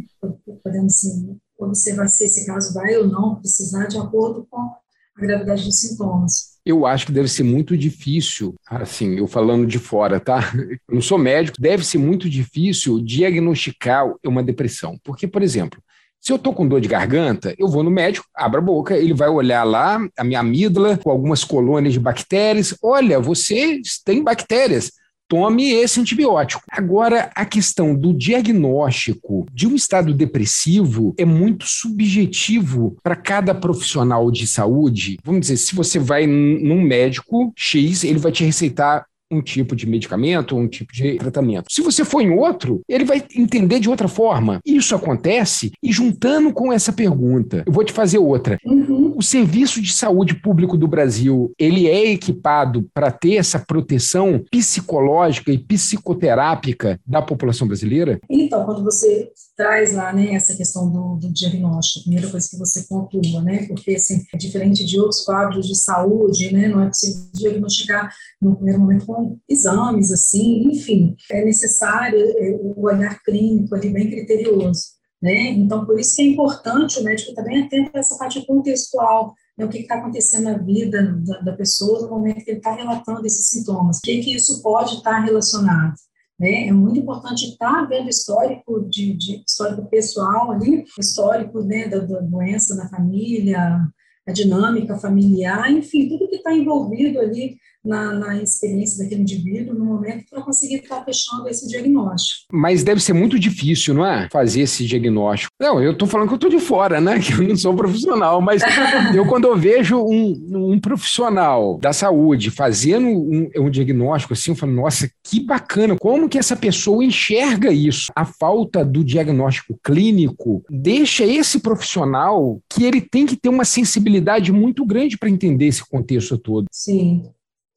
[0.63, 5.65] podendo assim, observar se esse caso vai ou não precisar de acordo com a gravidade
[5.65, 6.49] dos sintomas.
[6.65, 10.39] Eu acho que deve ser muito difícil, assim, eu falando de fora, tá?
[10.87, 14.97] Eu não sou médico, deve ser muito difícil diagnosticar uma depressão.
[15.03, 15.81] Porque, por exemplo,
[16.19, 19.13] se eu estou com dor de garganta, eu vou no médico, abro a boca, ele
[19.13, 22.75] vai olhar lá a minha amígdala com algumas colônias de bactérias.
[22.83, 24.91] Olha, você tem bactérias.
[25.29, 26.63] Tome esse antibiótico.
[26.71, 34.31] Agora, a questão do diagnóstico de um estado depressivo é muito subjetivo para cada profissional
[34.31, 35.19] de saúde.
[35.23, 39.87] Vamos dizer, se você vai num médico X, ele vai te receitar um tipo de
[39.87, 41.65] medicamento, um tipo de tratamento.
[41.69, 44.59] Se você for em outro, ele vai entender de outra forma.
[44.65, 48.59] Isso acontece e juntando com essa pergunta, eu vou te fazer outra.
[48.65, 48.98] Uhum.
[49.19, 55.51] O serviço de saúde público do Brasil, ele é equipado para ter essa proteção psicológica
[55.51, 58.17] e psicoterápica da população brasileira?
[58.29, 62.83] Então, quando você traz lá, né, essa questão do, do diagnóstico, primeira coisa que você
[62.83, 67.29] pontua, né, porque, assim, é diferente de outros quadros de saúde, né, não é possível
[67.33, 68.09] diagnosticar
[68.41, 74.09] no primeiro momento com exames, assim, enfim, é necessário é, o olhar clínico ali bem
[74.09, 74.98] criterioso.
[75.21, 75.49] Né?
[75.49, 79.65] Então, por isso que é importante o médico também atento a essa parte contextual, né?
[79.65, 83.25] o que está acontecendo na vida da, da, pessoa no momento que ele está relatando
[83.25, 85.95] esses sintomas, o que, que isso pode estar tá relacionado.
[86.39, 86.67] Né?
[86.67, 91.99] É muito importante estar tá vendo histórico de, de, histórico pessoal ali, histórico né, da,
[91.99, 93.81] da doença da família,
[94.25, 99.85] a dinâmica familiar, enfim, tudo que está envolvido ali na, na, experiência daquele indivíduo no
[99.85, 102.45] momento para conseguir estar fechando esse diagnóstico.
[102.51, 104.27] Mas deve ser muito difícil, não é?
[104.31, 105.51] Fazer esse diagnóstico.
[105.59, 107.19] Não, eu estou falando que eu estou de fora, né?
[107.29, 108.61] Que eu não sou profissional, mas
[109.15, 114.55] eu quando eu vejo um, um profissional da saúde fazendo um, um, diagnóstico assim, eu
[114.55, 118.11] falo, nossa, que bacana, como que essa pessoa enxerga isso?
[118.15, 124.51] A falta do diagnóstico clínico deixa esse profissional que ele tem que ter uma sensibilidade
[124.51, 126.65] muito grande para entender esse contexto todo.
[126.71, 127.23] Sim.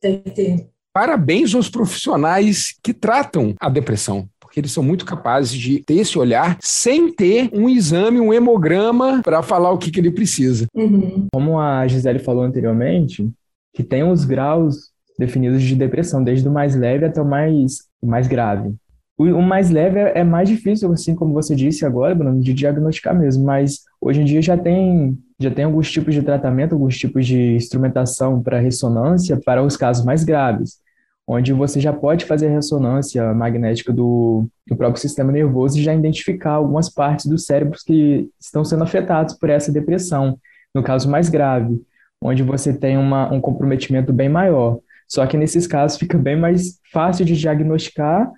[0.02, 0.68] Tem que ter.
[0.92, 6.18] Parabéns aos profissionais que tratam a depressão porque eles são muito capazes de ter esse
[6.18, 10.66] olhar sem ter um exame, um hemograma para falar o que, que ele precisa.
[10.74, 11.26] Uhum.
[11.32, 13.26] Como a Gisele falou anteriormente,
[13.72, 18.06] que tem os graus definidos de depressão, desde o mais leve até o mais, o
[18.06, 18.74] mais grave.
[19.16, 22.52] O, o mais leve é, é mais difícil, assim como você disse agora, Bruno, de
[22.52, 26.96] diagnosticar mesmo, mas hoje em dia já tem já tem alguns tipos de tratamento, alguns
[26.96, 30.80] tipos de instrumentação para ressonância para os casos mais graves,
[31.26, 36.52] onde você já pode fazer ressonância magnética do, do próprio sistema nervoso e já identificar
[36.52, 40.38] algumas partes do cérebro que estão sendo afetados por essa depressão,
[40.74, 41.80] no caso mais grave,
[42.20, 44.78] onde você tem uma, um comprometimento bem maior.
[45.08, 48.30] Só que nesses casos fica bem mais fácil de diagnosticar,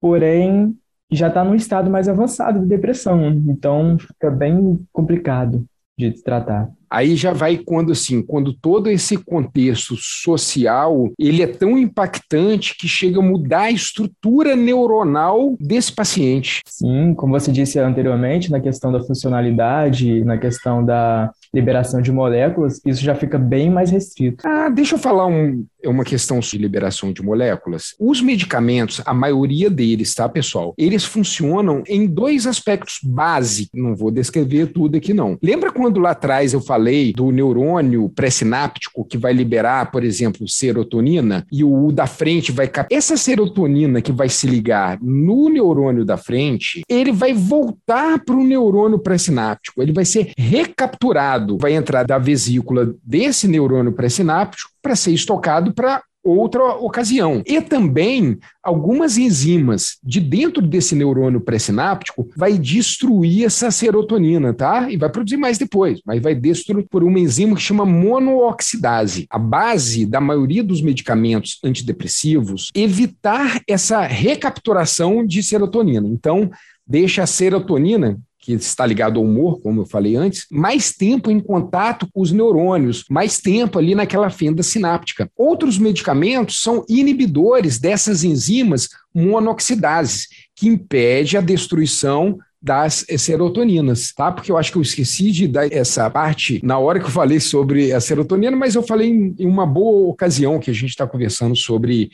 [0.00, 0.76] porém
[1.10, 5.66] já está num estado mais avançado de depressão, então fica bem complicado
[5.96, 6.70] de tratar.
[6.90, 12.86] Aí já vai quando assim, quando todo esse contexto social, ele é tão impactante que
[12.86, 16.60] chega a mudar a estrutura neuronal desse paciente.
[16.66, 22.80] Sim, como você disse anteriormente, na questão da funcionalidade, na questão da liberação de moléculas,
[22.84, 24.46] isso já fica bem mais restrito.
[24.46, 27.94] Ah, deixa eu falar um, uma questão de liberação de moléculas.
[27.98, 30.74] Os medicamentos, a maioria deles, tá, pessoal?
[30.76, 33.70] Eles funcionam em dois aspectos básicos.
[33.72, 35.38] Não vou descrever tudo aqui, não.
[35.42, 41.46] Lembra quando lá atrás eu falei do neurônio pré-sináptico que vai liberar, por exemplo, serotonina
[41.52, 42.96] e o da frente vai captar?
[42.96, 48.44] Essa serotonina que vai se ligar no neurônio da frente, ele vai voltar para o
[48.44, 49.82] neurônio pré-sináptico.
[49.82, 56.02] Ele vai ser recapturado vai entrar da vesícula desse neurônio pré-sináptico para ser estocado para
[56.24, 57.42] outra ocasião.
[57.46, 64.90] E também algumas enzimas de dentro desse neurônio pré-sináptico vai destruir essa serotonina, tá?
[64.90, 69.26] E vai produzir mais depois, mas vai destruir por uma enzima que chama monooxidase.
[69.28, 76.08] A base da maioria dos medicamentos antidepressivos evitar essa recapturação de serotonina.
[76.08, 76.50] Então,
[76.86, 81.40] deixa a serotonina que está ligado ao humor, como eu falei antes, mais tempo em
[81.40, 85.30] contato com os neurônios, mais tempo ali naquela fenda sináptica.
[85.34, 94.30] Outros medicamentos são inibidores dessas enzimas monoxidases, que impede a destruição das serotoninas, tá?
[94.30, 97.40] Porque eu acho que eu esqueci de dar essa parte na hora que eu falei
[97.40, 101.56] sobre a serotonina, mas eu falei em, uma boa ocasião que a gente está conversando
[101.56, 102.10] sobre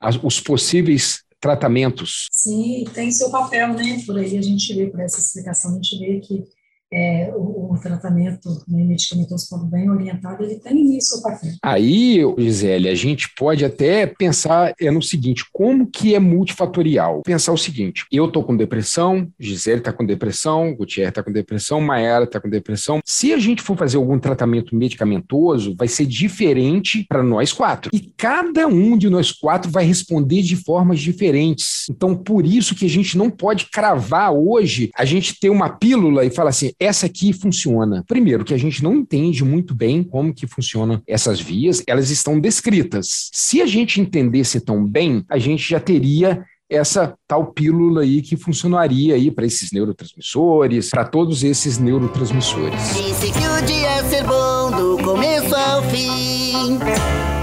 [0.00, 2.28] as, os possíveis tratamentos.
[2.30, 4.00] Sim, tem seu papel, né?
[4.06, 6.44] Por aí a gente vê, por essa explicação, a gente vê que
[6.92, 11.52] é, o, o, tratamento né, medicamentoso, quando bem orientado, ele tem isso papel.
[11.62, 17.22] Aí, Gisele, a gente pode até pensar é no seguinte, como que é multifatorial?
[17.22, 21.80] Pensar o seguinte, eu estou com depressão, Gisele está com depressão, Gutierrez está com depressão,
[21.80, 23.00] Maera está com depressão.
[23.04, 27.90] Se a gente for fazer algum tratamento medicamentoso, vai ser diferente para nós quatro.
[27.92, 31.86] E cada um de nós quatro vai responder de formas diferentes.
[31.88, 36.24] Então, por isso que a gente não pode cravar hoje, a gente ter uma pílula
[36.24, 38.04] e falar assim, essa aqui funciona.
[38.06, 42.40] Primeiro, que a gente não entende muito bem como que funcionam essas vias, elas estão
[42.40, 43.30] descritas.
[43.32, 48.36] Se a gente entendesse tão bem, a gente já teria essa tal pílula aí que
[48.36, 52.80] funcionaria aí para esses neurotransmissores, para todos esses neurotransmissores.
[52.94, 56.78] Disse que o dia ia ser bom do começo ao fim.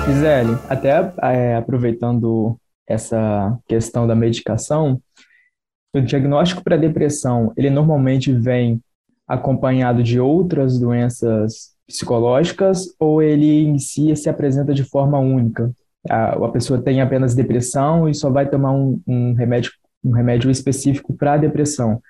[0.08, 5.00] Gisele, até é, aproveitando essa questão da medicação,
[5.96, 8.82] o diagnóstico para depressão, ele normalmente vem
[9.30, 15.72] acompanhado de outras doenças psicológicas ou ele si se apresenta de forma única?
[16.10, 19.72] A, a pessoa tem apenas depressão e só vai tomar um, um remédio,
[20.04, 22.02] um remédio específico para a depressão.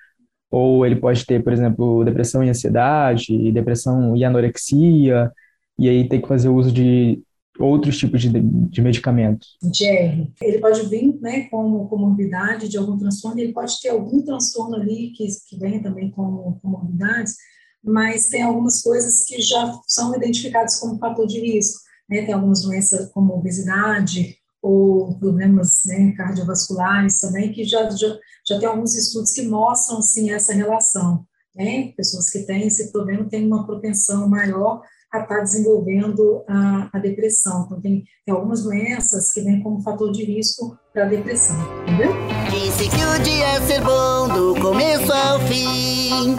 [0.49, 5.31] Ou ele pode ter, por exemplo, depressão e ansiedade, depressão e anorexia,
[5.77, 7.21] e aí tem que fazer uso de
[7.59, 9.57] outros tipos de, de medicamentos?
[9.73, 14.75] Jerry, ele pode vir né, como comorbidade de algum transtorno, ele pode ter algum transtorno
[14.75, 17.35] ali que, que venha também com comorbidades,
[17.83, 21.81] mas tem algumas coisas que já são identificadas como fator de risco.
[22.09, 22.23] Né?
[22.23, 28.67] Tem algumas doenças como obesidade ou problemas né, cardiovasculares também, que já, já, já tem
[28.67, 31.25] alguns estudos que mostram assim, essa relação.
[31.55, 31.93] Né?
[31.95, 34.81] Pessoas que têm esse problema têm uma propensão maior
[35.11, 37.63] a estar tá desenvolvendo a, a depressão.
[37.65, 42.11] Então, tem, tem, algumas doenças que vêm como fator de risco para a depressão, entendeu?
[42.49, 46.35] Disse que o dia é ser bom do começo ao fim.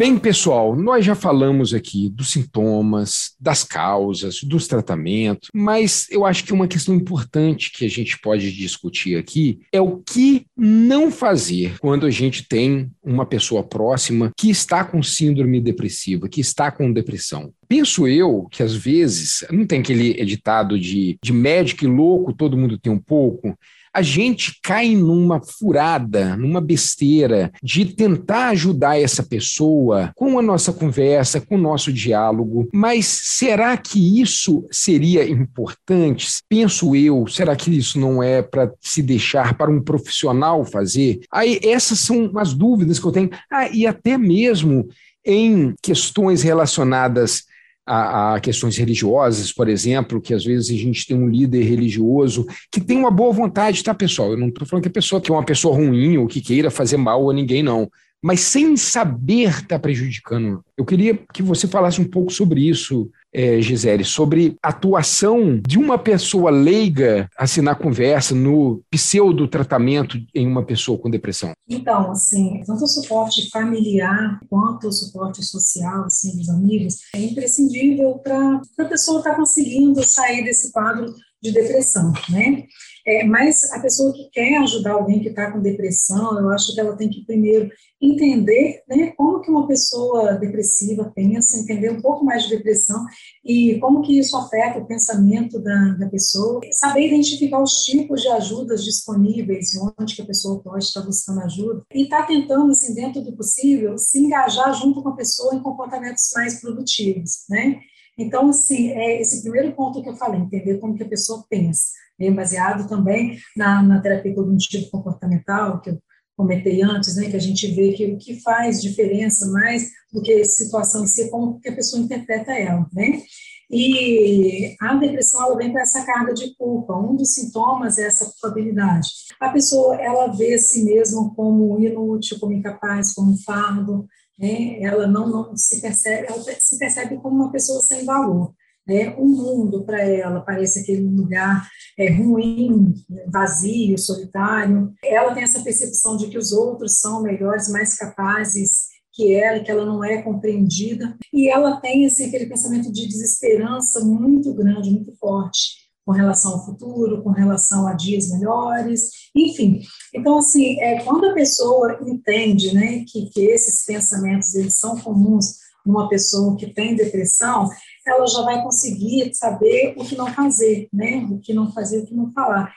[0.00, 6.42] Bem, pessoal, nós já falamos aqui dos sintomas, das causas, dos tratamentos, mas eu acho
[6.42, 11.78] que uma questão importante que a gente pode discutir aqui é o que não fazer
[11.80, 16.90] quando a gente tem uma pessoa próxima que está com síndrome depressiva, que está com
[16.90, 17.52] depressão.
[17.68, 22.56] Penso eu que às vezes, não tem aquele editado de, de médico e louco, todo
[22.56, 23.54] mundo tem um pouco
[23.92, 30.72] a gente cai numa furada, numa besteira de tentar ajudar essa pessoa com a nossa
[30.72, 32.68] conversa, com o nosso diálogo.
[32.72, 36.28] Mas será que isso seria importante?
[36.48, 41.20] Penso eu, será que isso não é para se deixar para um profissional fazer?
[41.32, 43.30] Aí essas são as dúvidas que eu tenho.
[43.50, 44.88] Ah, e até mesmo
[45.24, 47.44] em questões relacionadas
[47.86, 52.46] a, a, questões religiosas, por exemplo, que às vezes a gente tem um líder religioso
[52.70, 54.30] que tem uma boa vontade, tá, pessoal?
[54.30, 56.70] Eu não estou falando que a pessoa que é uma pessoa ruim ou que queira
[56.70, 57.90] fazer mal a ninguém, não.
[58.22, 60.62] Mas sem saber está prejudicando.
[60.76, 65.78] Eu queria que você falasse um pouco sobre isso, é, Gisele, sobre a atuação de
[65.78, 71.52] uma pessoa leiga assim, na conversa, no pseudo-tratamento em uma pessoa com depressão?
[71.68, 78.18] Então, assim, tanto o suporte familiar quanto o suporte social, assim, dos amigos, é imprescindível
[78.18, 82.64] para a pessoa estar tá conseguindo sair desse quadro de depressão, né?
[83.06, 86.80] É, mas a pessoa que quer ajudar alguém que está com depressão, eu acho que
[86.80, 87.70] ela tem que primeiro
[88.00, 93.04] entender né, como que uma pessoa depressiva pensa, entender um pouco mais de depressão
[93.44, 98.28] e como que isso afeta o pensamento da, da pessoa, saber identificar os tipos de
[98.28, 102.94] ajudas disponíveis, onde que a pessoa pode estar buscando ajuda e estar tá tentando, assim,
[102.94, 107.80] dentro do possível, se engajar junto com a pessoa em comportamentos mais produtivos, né?
[108.20, 111.92] Então, assim, é esse primeiro ponto que eu falei, entender como que a pessoa pensa
[112.18, 115.98] bem baseado também na, na terapia cognitivo comportamental, que eu
[116.36, 120.32] comentei antes, né, que a gente vê que o que faz diferença mais do que
[120.32, 123.22] a situação em si como que a pessoa interpreta ela, né?
[123.70, 126.96] E a depressão ela vem com essa carga de culpa.
[126.96, 129.08] Um dos sintomas é essa culpabilidade.
[129.38, 134.08] A pessoa ela vê si mesma como inútil, como incapaz, como fardo.
[134.40, 134.82] Né?
[134.82, 138.54] Ela não, não se percebe, ela se percebe como uma pessoa sem valor.
[138.86, 139.14] Né?
[139.18, 141.68] O mundo para ela parece aquele lugar
[141.98, 142.94] é, ruim,
[143.30, 144.92] vazio, solitário.
[145.04, 149.70] Ela tem essa percepção de que os outros são melhores, mais capazes que ela, que
[149.70, 151.16] ela não é compreendida.
[151.32, 155.79] E ela tem assim, aquele pensamento de desesperança muito grande, muito forte
[156.10, 159.80] com relação ao futuro, com relação a dias melhores, enfim.
[160.12, 165.60] Então, assim, é, quando a pessoa entende né, que, que esses pensamentos eles são comuns
[165.86, 167.70] numa pessoa que tem depressão,
[168.04, 171.26] ela já vai conseguir saber o que não fazer, né?
[171.30, 172.74] O que não fazer, o que não falar.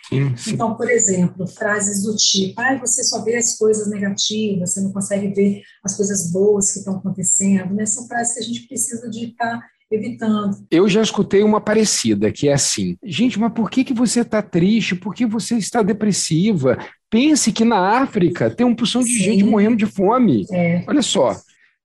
[0.47, 4.93] Então, por exemplo, frases do tipo, ah, você só vê as coisas negativas, você não
[4.93, 7.85] consegue ver as coisas boas que estão acontecendo, né?
[7.85, 9.59] São frases que a gente precisa de estar
[9.93, 10.65] evitando.
[10.69, 14.41] Eu já escutei uma parecida, que é assim, gente, mas por que, que você está
[14.41, 14.95] triste?
[14.95, 16.77] Por que você está depressiva?
[17.09, 19.23] Pense que na África tem um porção de Sim.
[19.23, 20.45] gente morrendo de fome.
[20.51, 20.83] É.
[20.87, 21.35] Olha só,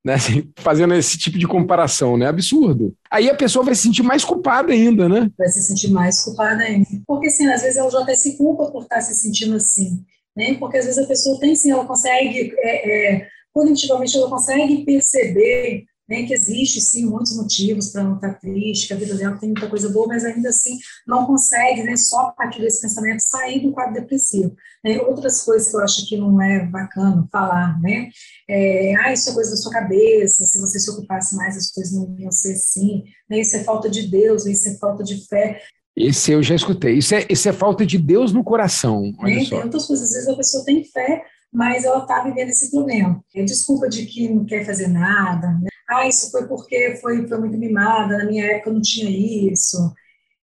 [0.04, 0.14] né?
[0.14, 2.26] Assim, fazendo esse tipo de comparação, né?
[2.26, 2.94] Absurdo.
[3.10, 5.30] Aí a pessoa vai se sentir mais culpada ainda, né?
[5.36, 6.86] Vai se sentir mais culpada ainda.
[7.06, 10.02] Porque, assim, às vezes ela já até se culpa por estar se sentindo assim,
[10.36, 10.54] né?
[10.54, 15.84] Porque às vezes a pessoa tem, sim, ela consegue, é, é, cognitivamente, ela consegue perceber
[16.08, 19.50] né, que existe, sim, muitos motivos para não estar triste, que a vida dela tem
[19.50, 23.60] muita coisa boa, mas ainda assim não consegue, né, só a partir desse pensamento, sair
[23.60, 24.54] do quadro depressivo.
[24.82, 24.98] Né.
[25.00, 28.08] Outras coisas que eu acho que não é bacana falar, né,
[28.48, 31.92] é, ah, isso é coisa da sua cabeça, se você se ocupasse mais, as coisas
[31.92, 35.60] não iam ser assim, né, isso é falta de Deus, isso é falta de fé.
[35.94, 36.98] Esse eu já escutei.
[36.98, 39.12] Isso é, isso é falta de Deus no coração.
[39.18, 39.44] Olha né?
[39.44, 39.56] só.
[39.56, 43.20] Tem outras coisas, às vezes a pessoa tem fé, mas ela está vivendo esse problema.
[43.34, 45.48] É desculpa de que não quer fazer nada.
[45.48, 45.68] Né?
[45.88, 49.92] Ah, isso foi porque foi, foi muito mimada, na minha época não tinha isso.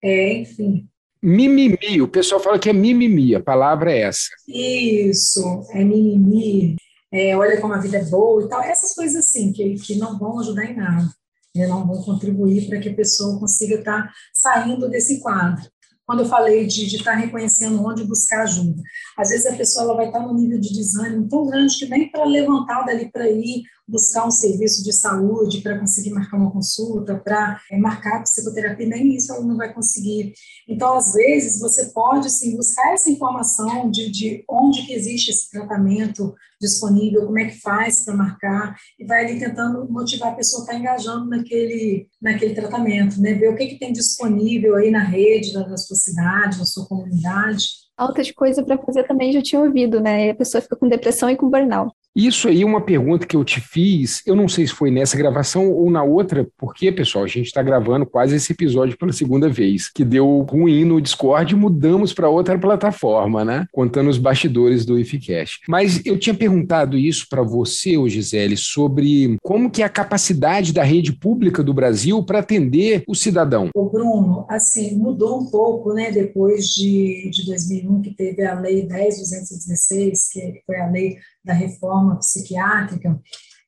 [0.02, 0.88] É, enfim.
[1.22, 4.28] Mimimi, o pessoal fala que é mimimi, a palavra é essa.
[4.46, 6.76] Isso, é mimimi,
[7.12, 8.62] é, olha como a vida é boa e tal.
[8.62, 11.08] Essas coisas assim, que, que não vão ajudar em nada,
[11.54, 11.66] né?
[11.66, 15.64] não vão contribuir para que a pessoa consiga estar tá saindo desse quadro
[16.06, 18.82] quando eu falei de estar tá reconhecendo onde buscar ajuda.
[19.16, 21.86] Às vezes a pessoa ela vai estar tá num nível de desânimo tão grande que
[21.86, 26.50] nem para levantar dali para ir buscar um serviço de saúde, para conseguir marcar uma
[26.50, 30.32] consulta, para é, marcar psicoterapia, nem isso ela não vai conseguir.
[30.68, 35.50] Então, às vezes, você pode, sim, buscar essa informação de, de onde que existe esse
[35.50, 40.62] tratamento disponível, como é que faz para marcar, e vai ali tentando motivar a pessoa
[40.62, 43.34] a estar tá engajando naquele, naquele tratamento, né?
[43.34, 47.66] Ver o que, que tem disponível aí na rede, na, sua cidade, na sua comunidade.
[47.96, 50.26] Alta de coisa para fazer também já tinha ouvido, né?
[50.26, 51.92] E a pessoa fica com depressão e com burnout.
[52.14, 55.72] Isso aí, uma pergunta que eu te fiz, eu não sei se foi nessa gravação
[55.72, 59.90] ou na outra, porque, pessoal, a gente está gravando quase esse episódio pela segunda vez,
[59.90, 63.66] que deu ruim no Discord e mudamos para outra plataforma, né?
[63.72, 65.62] Contando os bastidores do IFCast.
[65.68, 70.72] Mas eu tinha perguntado isso para você, ô Gisele, sobre como que é a capacidade
[70.72, 73.70] da rede pública do Brasil para atender o cidadão.
[73.74, 78.86] O Bruno, assim, mudou um pouco, né, depois de, de 2001, que teve a Lei
[78.86, 83.20] 10.216, que foi a lei da reforma psiquiátrica,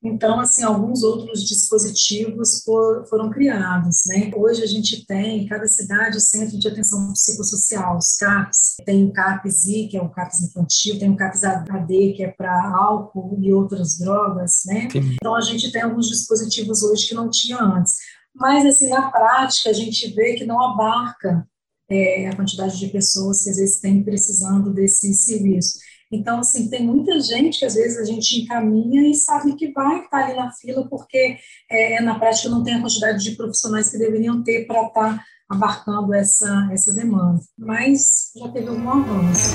[0.07, 4.31] então, assim, alguns outros dispositivos for, foram criados, né?
[4.37, 8.77] Hoje a gente tem, em cada cidade, o Centro de Atenção Psicossocial, os CAPs.
[8.85, 13.39] Tem o CAPS-I, que é o CAPS infantil, tem o CAPS-AD, que é para álcool
[13.41, 14.89] e outras drogas, né?
[14.91, 15.15] Sim.
[15.15, 17.95] Então, a gente tem alguns dispositivos hoje que não tinha antes.
[18.35, 21.49] Mas, assim, na prática, a gente vê que não abarca
[21.91, 25.79] é, a quantidade de pessoas que às vezes têm precisando desse serviço.
[26.17, 30.01] Então, assim, tem muita gente que às vezes a gente encaminha e sabe que vai
[30.01, 31.37] estar ali na fila porque
[31.71, 36.15] é, na prática não tem a quantidade de profissionais que deveriam ter para estar abarcando
[36.15, 37.41] essa, essa demanda.
[37.59, 39.55] Mas já teve algum avanço.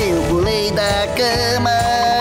[0.00, 1.70] Eu pulei da cama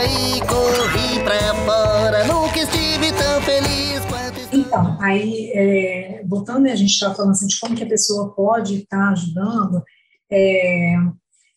[0.05, 4.55] e corri para fora, nunca estive tão feliz quanto...
[4.55, 8.33] Então, aí, é, voltando, né, a gente estava falando assim, de como que a pessoa
[8.33, 9.83] pode estar ajudando,
[10.31, 10.95] é,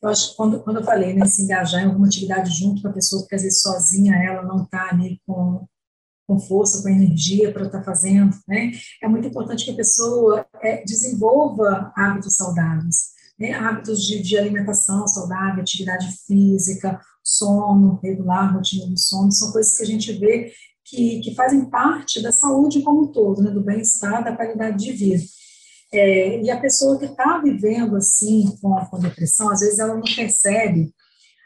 [0.02, 2.88] eu acho que quando, quando eu falei, né, se engajar em alguma atividade junto com
[2.88, 5.66] a pessoa, porque às vezes sozinha ela não está ali com,
[6.26, 8.72] com força, com energia para estar tá fazendo, né,
[9.02, 15.06] é muito importante que a pessoa é, desenvolva hábitos saudáveis, né, hábitos de, de alimentação
[15.06, 20.52] saudável, atividade física, sono regular, rotina do sono, são coisas que a gente vê
[20.84, 24.92] que, que fazem parte da saúde como um todo, né, do bem-estar, da qualidade de
[24.92, 25.22] vida.
[25.92, 30.02] É, e a pessoa que está vivendo assim com a, depressão, às vezes ela não
[30.02, 30.94] percebe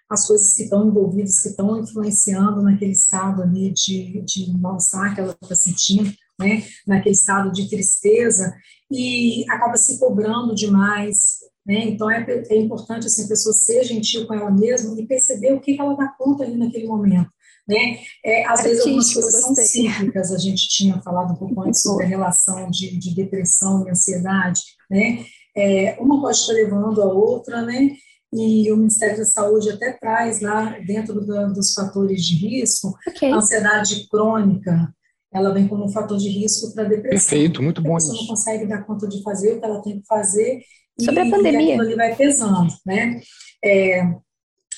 [0.09, 5.21] as coisas que estão envolvidas, que estão influenciando naquele estado ali de, de mal-estar que
[5.21, 8.55] ela está sentindo, né, naquele estado de tristeza,
[8.91, 14.27] e acaba se cobrando demais, né, então é, é importante assim, a pessoa ser gentil
[14.27, 17.31] com ela mesma e perceber o que ela dá conta ali naquele momento.
[17.67, 17.99] Né?
[18.25, 22.05] É, às vezes algumas coisas são cíclicas, a gente tinha falado um pouco antes sobre
[22.05, 24.61] a relação de, de depressão e ansiedade,
[24.91, 25.25] né?
[25.57, 27.93] É, uma pode estar levando a outra, né?
[28.33, 33.31] E o Ministério da Saúde até traz lá dentro do, dos fatores de risco, okay.
[33.31, 34.93] a ansiedade crônica,
[35.33, 37.31] ela vem como um fator de risco para depressão.
[37.31, 37.93] Perfeito, muito bom.
[37.93, 40.61] A pessoa não consegue dar conta de fazer o que ela tem que fazer
[41.01, 41.61] Sobre e, a pandemia.
[41.61, 43.21] e aquilo ali vai pesando, né?
[43.65, 44.15] É,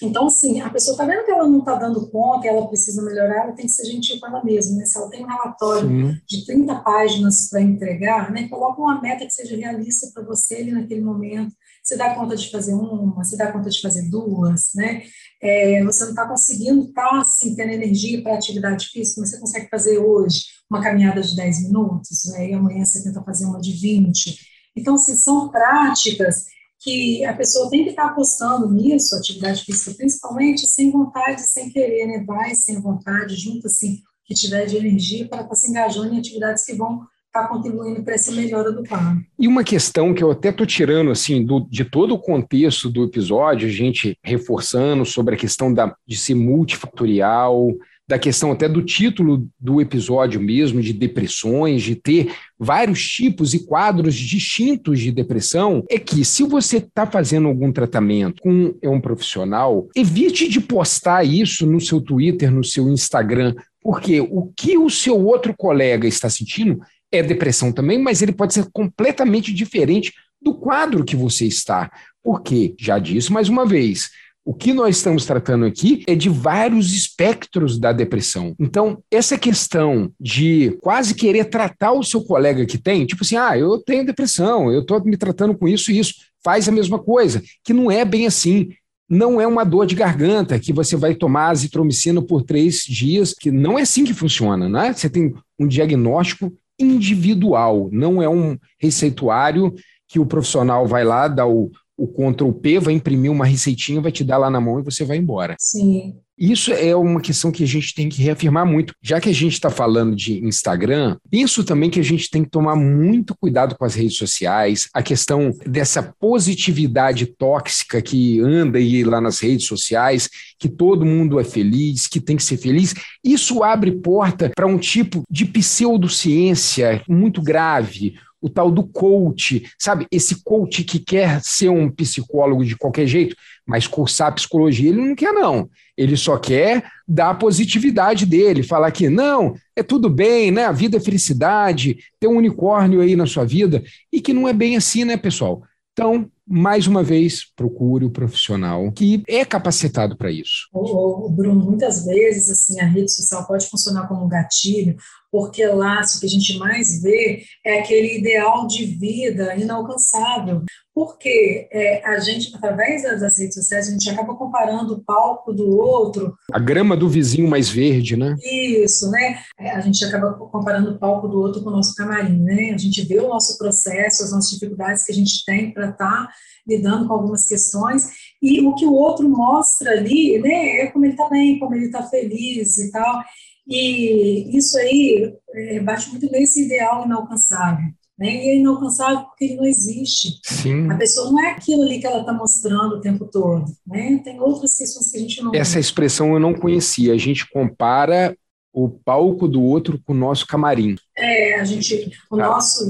[0.02, 3.44] então, assim, a pessoa está vendo que ela não está dando conta, ela precisa melhorar,
[3.44, 4.84] ela tem que ser gentil com ela mesma, né?
[4.84, 6.20] Se ela tem um relatório Sim.
[6.26, 8.48] de 30 páginas para entregar, né?
[8.48, 11.54] Coloca uma meta que seja realista para você ali naquele momento.
[11.82, 15.02] Você dá conta de fazer uma, você dá conta de fazer duas, né?
[15.40, 19.38] É, você não está conseguindo estar, tá, assim, tendo energia para atividade física, mas você
[19.38, 22.50] consegue fazer hoje uma caminhada de 10 minutos, né?
[22.50, 24.36] E amanhã você tenta fazer uma de 20.
[24.76, 30.66] Então, assim, são práticas que a pessoa tem que estar apostando nisso, atividade física principalmente,
[30.66, 32.24] sem vontade, sem querer, né?
[32.26, 36.64] Vai sem vontade, junto assim, que tiver de energia para estar se engajando em atividades
[36.64, 39.22] que vão estar contribuindo para essa melhora do quadro.
[39.38, 43.04] E uma questão que eu até estou tirando assim do, de todo o contexto do
[43.04, 47.68] episódio, a gente reforçando sobre a questão da, de ser multifatorial,
[48.08, 53.66] da questão até do título do episódio mesmo, de depressões, de ter vários tipos e
[53.66, 59.88] quadros distintos de depressão, é que se você está fazendo algum tratamento com um profissional,
[59.96, 65.18] evite de postar isso no seu Twitter, no seu Instagram, porque o que o seu
[65.24, 66.80] outro colega está sentindo
[67.10, 71.90] é depressão também, mas ele pode ser completamente diferente do quadro que você está.
[72.22, 74.10] Porque, já disse mais uma vez,
[74.46, 78.54] o que nós estamos tratando aqui é de vários espectros da depressão.
[78.60, 83.58] Então, essa questão de quase querer tratar o seu colega que tem, tipo assim, ah,
[83.58, 87.42] eu tenho depressão, eu estou me tratando com isso e isso, faz a mesma coisa,
[87.64, 88.68] que não é bem assim.
[89.10, 93.50] Não é uma dor de garganta que você vai tomar azitromicina por três dias, que
[93.50, 94.92] não é assim que funciona, né?
[94.92, 99.74] Você tem um diagnóstico individual, não é um receituário
[100.08, 104.12] que o profissional vai lá, dá o, o Ctrl P, vai imprimir uma receitinha, vai
[104.12, 105.56] te dar lá na mão e você vai embora.
[105.58, 106.18] Sim.
[106.38, 108.92] Isso é uma questão que a gente tem que reafirmar muito.
[109.02, 112.50] Já que a gente está falando de Instagram, penso também que a gente tem que
[112.50, 119.02] tomar muito cuidado com as redes sociais, a questão dessa positividade tóxica que anda aí
[119.02, 120.28] lá nas redes sociais,
[120.58, 122.94] que todo mundo é feliz, que tem que ser feliz.
[123.24, 130.06] Isso abre porta para um tipo de pseudociência muito grave, o tal do coach, sabe?
[130.10, 133.34] Esse coach que quer ser um psicólogo de qualquer jeito,
[133.66, 135.68] mas cursar psicologia ele não quer, não.
[135.96, 140.66] Ele só quer dar a positividade dele, falar que não, é tudo bem, né?
[140.66, 144.52] A vida é felicidade, tem um unicórnio aí na sua vida, e que não é
[144.52, 145.62] bem assim, né, pessoal?
[145.92, 150.68] Então, mais uma vez, procure o profissional que é capacitado para isso.
[150.72, 154.96] O, Bruno, muitas vezes assim a rede social pode funcionar como um gatilho,
[155.30, 160.62] porque lá o que a gente mais vê é aquele ideal de vida inalcançável.
[160.94, 165.76] Porque é, a gente, através das redes sociais, a gente acaba comparando o palco do
[165.78, 166.34] outro.
[166.50, 168.34] A grama do vizinho mais verde, né?
[168.42, 169.38] Isso, né?
[169.60, 172.70] É, a gente acaba comparando o palco do outro com o nosso camarim, né?
[172.72, 175.98] A gente vê o nosso processo, as nossas dificuldades que a gente tem para estar
[175.98, 176.32] tá
[176.66, 178.08] lidando com algumas questões,
[178.42, 181.86] e o que o outro mostra ali, né, é como ele está bem, como ele
[181.86, 183.22] está feliz e tal.
[183.66, 187.86] E isso aí é, bate muito nesse ideal inalcançável.
[188.18, 188.28] Né?
[188.28, 190.40] E é inalcançável porque ele não existe.
[190.42, 190.90] Sim.
[190.90, 193.66] A pessoa não é aquilo ali que ela está mostrando o tempo todo.
[193.86, 194.20] Né?
[194.24, 195.54] Tem outras questões que a gente não.
[195.54, 197.12] Essa expressão eu não conhecia.
[197.12, 198.36] A gente compara
[198.76, 200.96] o palco do outro com o nosso camarim.
[201.16, 202.46] É, a gente, o, tá.
[202.46, 202.84] nosso,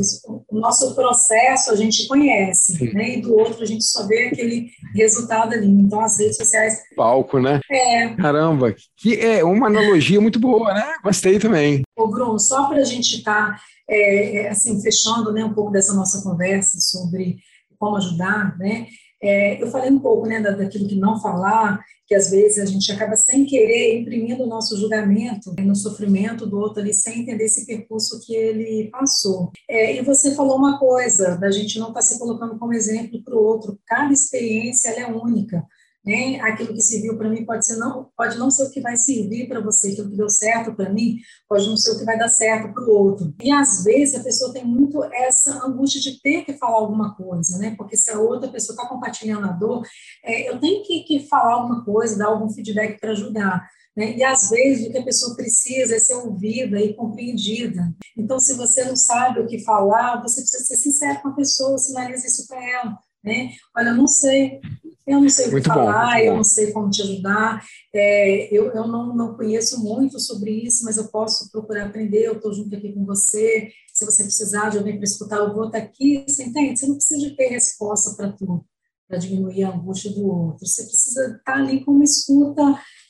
[0.49, 3.19] o nosso processo a gente conhece, né?
[3.19, 5.69] E do outro a gente só vê aquele resultado ali.
[5.69, 6.83] Então, as redes sociais.
[6.97, 7.61] Palco, né?
[7.71, 8.09] É.
[8.17, 10.97] Caramba, que é uma analogia muito boa, né?
[11.05, 11.83] Gostei também.
[11.97, 15.71] Ô, Bruno, só para a gente estar, tá, é, é, assim, fechando né, um pouco
[15.71, 17.37] dessa nossa conversa sobre
[17.79, 18.89] como ajudar, né?
[19.23, 22.91] É, eu falei um pouco né, daquilo que não falar, que às vezes a gente
[22.93, 27.67] acaba sem querer imprimindo o nosso julgamento no sofrimento do outro ali, sem entender esse
[27.67, 29.51] percurso que ele passou.
[29.69, 33.23] É, e você falou uma coisa, da gente não estar tá se colocando como exemplo
[33.23, 33.79] para o outro.
[33.87, 35.67] Cada experiência é única
[36.07, 36.39] né?
[36.41, 39.49] Aquilo que serviu para mim pode ser não pode não ser o que vai servir
[39.49, 42.29] para você, aquilo que deu certo para mim pode não ser o que vai dar
[42.29, 43.35] certo para o outro.
[43.43, 47.59] E às vezes a pessoa tem muito essa angústia de ter que falar alguma coisa,
[47.59, 47.75] né?
[47.77, 49.83] Porque se a outra pessoa está compartilhando a dor,
[50.25, 53.69] é, eu tenho que, que falar alguma coisa, dar algum feedback para ajudar.
[53.97, 54.17] Né?
[54.17, 57.93] E às vezes o que a pessoa precisa é ser ouvida e compreendida.
[58.17, 61.79] Então, se você não sabe o que falar, você precisa ser sincero com a pessoa,
[61.79, 62.99] sinaliza isso para ela.
[63.25, 63.51] Né?
[63.77, 64.61] Olha, não sei,
[65.07, 68.53] eu não sei o que muito falar, bom, eu não sei como te ajudar, é,
[68.53, 72.53] eu, eu não, não conheço muito sobre isso, mas eu posso procurar aprender, eu estou
[72.53, 76.25] junto aqui com você, se você precisar de alguém para escutar, eu vou estar aqui,
[76.27, 76.79] você entende?
[76.79, 78.65] Você não precisa ter resposta para tudo,
[79.09, 82.63] para diminuir a angústia do outro, você precisa estar ali com uma escuta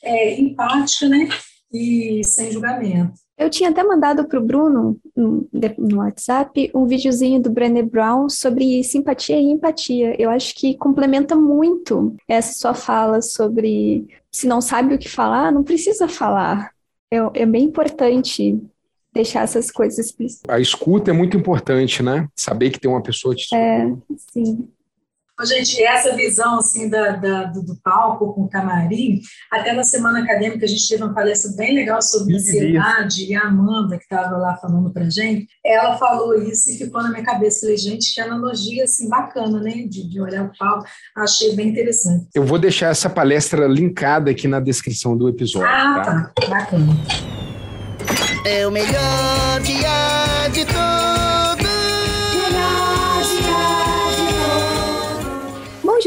[0.03, 1.27] é, empática, né,
[1.73, 3.26] e sem julgamento.
[3.37, 5.47] Eu tinha até mandado para o Bruno, no,
[5.97, 10.19] WhatsApp, um videozinho do Brené Brown sobre simpatia e empatia.
[10.19, 15.51] Eu acho que complementa muito essa sua fala sobre se não sabe o que falar,
[15.51, 16.71] não precisa falar.
[17.11, 18.59] É, é bem importante
[19.13, 20.15] deixar essas coisas
[20.47, 22.27] A escuta é muito importante, né?
[22.35, 23.93] Saber que tem uma pessoa te É,
[24.31, 24.67] sim.
[25.45, 29.21] Gente, essa visão assim da, da do, do, palco com o camarim,
[29.51, 33.43] até na semana acadêmica a gente teve uma palestra bem legal sobre ansiedade e a
[33.43, 37.61] Amanda que estava lá falando para gente, ela falou isso e ficou na minha cabeça.
[37.61, 40.85] Falei, gente, que analogia assim bacana, né, de, de olhar o palco.
[41.15, 42.27] Achei bem interessante.
[42.33, 45.67] Eu vou deixar essa palestra linkada aqui na descrição do episódio.
[45.67, 46.97] Ah, tá, tá bacana.
[48.45, 50.86] É o melhor dia de todos.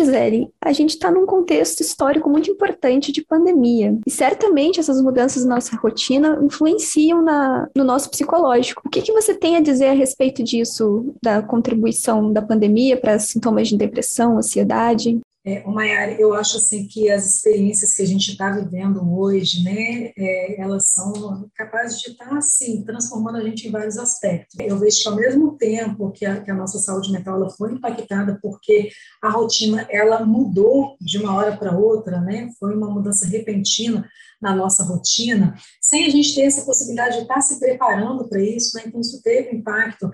[0.04, 3.98] Gisele, a gente está num contexto histórico muito importante de pandemia.
[4.06, 8.82] E certamente essas mudanças na nossa rotina influenciam na, no nosso psicológico.
[8.84, 13.18] O que, que você tem a dizer a respeito disso, da contribuição da pandemia para
[13.18, 15.20] sintomas de depressão, ansiedade?
[15.42, 20.12] É, Maiara, eu acho assim que as experiências que a gente está vivendo hoje, né,
[20.14, 24.54] é, elas são capazes de estar tá, assim transformando a gente em vários aspectos.
[24.60, 27.72] Eu vejo que ao mesmo tempo que a, que a nossa saúde mental ela foi
[27.72, 28.90] impactada porque
[29.22, 34.06] a rotina ela mudou de uma hora para outra, né, foi uma mudança repentina
[34.42, 38.42] na nossa rotina, sem a gente ter essa possibilidade de estar tá se preparando para
[38.42, 40.10] isso, né, então isso teve impacto.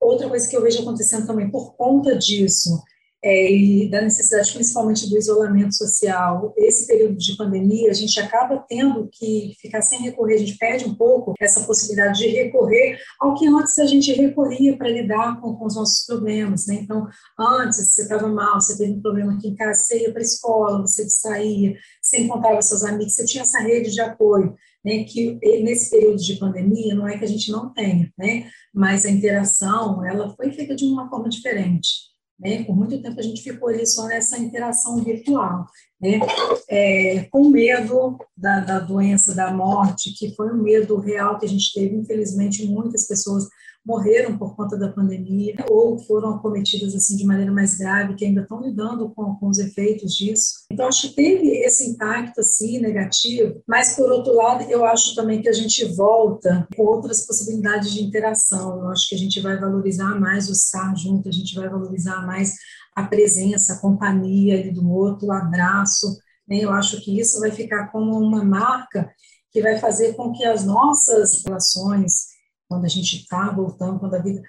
[0.00, 2.82] Outra coisa que eu vejo acontecendo também por conta disso
[3.26, 8.64] é, e da necessidade principalmente do isolamento social, esse período de pandemia, a gente acaba
[8.68, 13.34] tendo que ficar sem recorrer, a gente perde um pouco essa possibilidade de recorrer ao
[13.34, 16.68] que antes a gente recorria para lidar com, com, os nossos problemas.
[16.68, 16.76] Né?
[16.82, 17.04] Então,
[17.36, 20.24] antes você estava mal, você teve um problema aqui em casa, você ia para a
[20.24, 24.54] escola, você saía, você encontrava seus amigos, você tinha essa rede de apoio.
[24.84, 29.04] Né, que nesse período de pandemia não é que a gente não tenha, né, mas
[29.04, 32.14] a interação ela foi feita de uma forma diferente.
[32.38, 32.64] Né?
[32.64, 35.66] Por muito tempo a gente ficou ali só nessa interação virtual,
[36.00, 36.20] né?
[36.68, 41.48] É, com medo da, da doença, da morte, que foi um medo real que a
[41.48, 41.96] gente teve.
[41.96, 43.48] Infelizmente, muitas pessoas
[43.86, 48.42] morreram por conta da pandemia ou foram acometidas assim de maneira mais grave, que ainda
[48.42, 50.64] estão lidando com, com os efeitos disso.
[50.70, 55.40] Então acho que teve esse impacto assim negativo, mas por outro lado eu acho também
[55.40, 58.80] que a gente volta com outras possibilidades de interação.
[58.80, 62.26] Eu acho que a gente vai valorizar mais o estar junto, a gente vai valorizar
[62.26, 62.54] mais
[62.96, 66.18] a presença, a companhia do outro, o abraço.
[66.48, 66.58] Né?
[66.58, 69.08] Eu acho que isso vai ficar como uma marca
[69.52, 72.35] que vai fazer com que as nossas relações
[72.68, 74.42] quando a gente está voltando, quando a vida.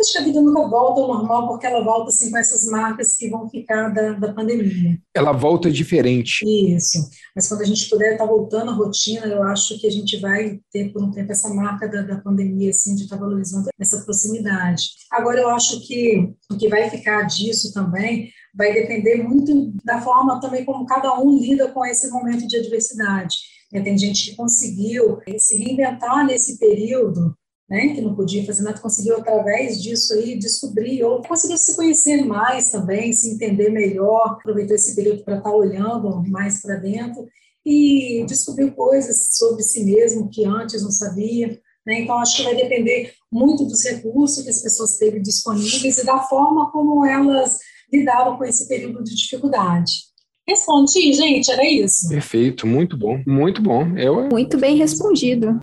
[0.00, 3.14] Acho que a vida nunca volta ao normal, porque ela volta assim com essas marcas
[3.16, 4.98] que vão ficar da, da pandemia.
[5.14, 6.42] Ela volta diferente.
[6.74, 6.98] Isso.
[7.36, 10.18] Mas quando a gente puder estar tá voltando à rotina, eu acho que a gente
[10.18, 13.68] vai ter por um tempo essa marca da, da pandemia, assim, de estar tá valorizando
[13.78, 14.88] essa proximidade.
[15.12, 20.40] Agora, eu acho que o que vai ficar disso também vai depender muito da forma
[20.40, 23.36] também como cada um lida com esse momento de adversidade.
[23.70, 27.36] Tem gente que conseguiu se reinventar nesse período
[27.70, 32.24] né, que não podia fazer nada, conseguiu através disso aí descobrir ou conseguiu se conhecer
[32.24, 37.28] mais também, se entender melhor, aproveitou esse período para estar tá olhando mais para dentro
[37.64, 41.60] e descobriu coisas sobre si mesmo que antes não sabia.
[41.86, 42.00] Né?
[42.00, 46.18] Então, acho que vai depender muito dos recursos que as pessoas teve disponíveis e da
[46.18, 47.58] forma como elas
[47.92, 50.10] lidaram com esse período de dificuldade.
[50.48, 52.08] Respondi, gente, era isso.
[52.08, 53.96] Perfeito, muito bom, muito bom.
[53.96, 54.28] Eu...
[54.28, 55.60] Muito bem respondido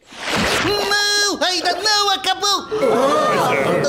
[1.42, 2.68] ainda não acabou!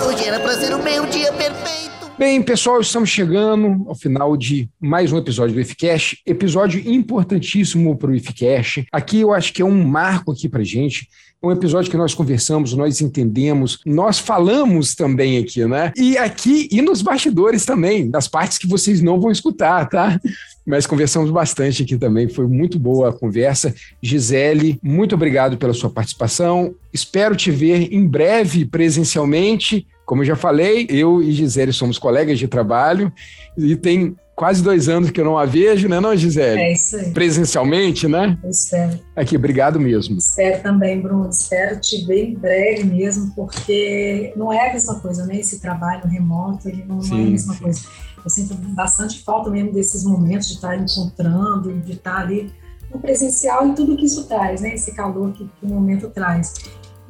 [0.07, 1.88] Hoje era pra ser o meu dia perfeito.
[2.19, 8.11] Bem, pessoal, estamos chegando ao final de mais um episódio do IFCast, episódio importantíssimo para
[8.11, 8.89] o IFCast.
[8.91, 11.09] Aqui eu acho que é um marco aqui para gente.
[11.41, 15.93] É um episódio que nós conversamos, nós entendemos, nós falamos também aqui, né?
[15.97, 20.21] E aqui e nos bastidores também, das partes que vocês não vão escutar, tá?
[20.67, 23.73] Mas conversamos bastante aqui também, foi muito boa a conversa.
[24.03, 26.75] Gisele, muito obrigado pela sua participação.
[26.93, 29.87] Espero te ver em breve presencialmente.
[30.09, 33.13] Como eu já falei, eu e Gisele somos colegas de trabalho
[33.55, 36.63] e tem quase dois anos que eu não a vejo, né, não, Gisele?
[36.63, 37.11] É isso aí.
[37.11, 38.39] Presencialmente, né?
[38.43, 38.99] Eu espero.
[39.15, 40.17] Aqui, obrigado mesmo.
[40.17, 41.29] Espero também, Bruno.
[41.29, 45.41] Espero te ver em breve mesmo, porque não é a mesma coisa, né?
[45.41, 47.61] Esse trabalho remoto, ele não, sim, não é a mesma sim.
[47.61, 47.81] coisa.
[48.25, 52.51] Eu sinto bastante falta mesmo desses momentos de estar encontrando, de estar ali
[52.91, 54.73] no presencial e tudo que isso traz, né?
[54.73, 56.55] Esse calor que, que o momento traz.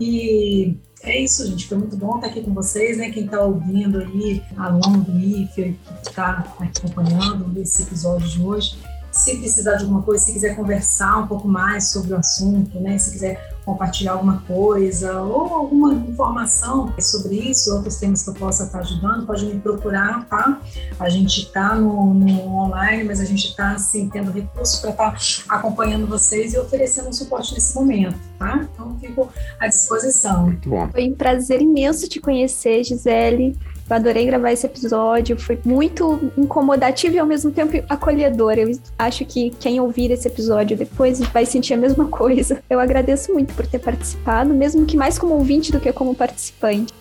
[0.00, 1.66] E é isso, gente.
[1.66, 3.10] Foi muito bom estar aqui com vocês, né?
[3.10, 8.78] Quem está ouvindo aí, aluno do IFE, que está acompanhando esse episódio de hoje.
[9.18, 12.96] Se precisar de alguma coisa, se quiser conversar um pouco mais sobre o assunto, né?
[12.98, 18.64] Se quiser compartilhar alguma coisa ou alguma informação sobre isso, outros temas que eu possa
[18.64, 20.58] estar ajudando, pode me procurar, tá?
[20.98, 25.12] A gente está no, no, online, mas a gente está assim, tendo recursos para estar
[25.12, 28.66] tá acompanhando vocês e oferecendo um suporte nesse momento, tá?
[28.72, 29.28] Então, fico
[29.60, 30.44] à disposição.
[30.44, 30.88] Muito bom.
[30.88, 33.54] Foi um prazer imenso te conhecer, Gisele.
[33.88, 38.58] Eu adorei gravar esse episódio, foi muito incomodativo e ao mesmo tempo acolhedor.
[38.58, 42.62] Eu acho que quem ouvir esse episódio depois vai sentir a mesma coisa.
[42.68, 46.92] Eu agradeço muito por ter participado, mesmo que mais como ouvinte do que como participante.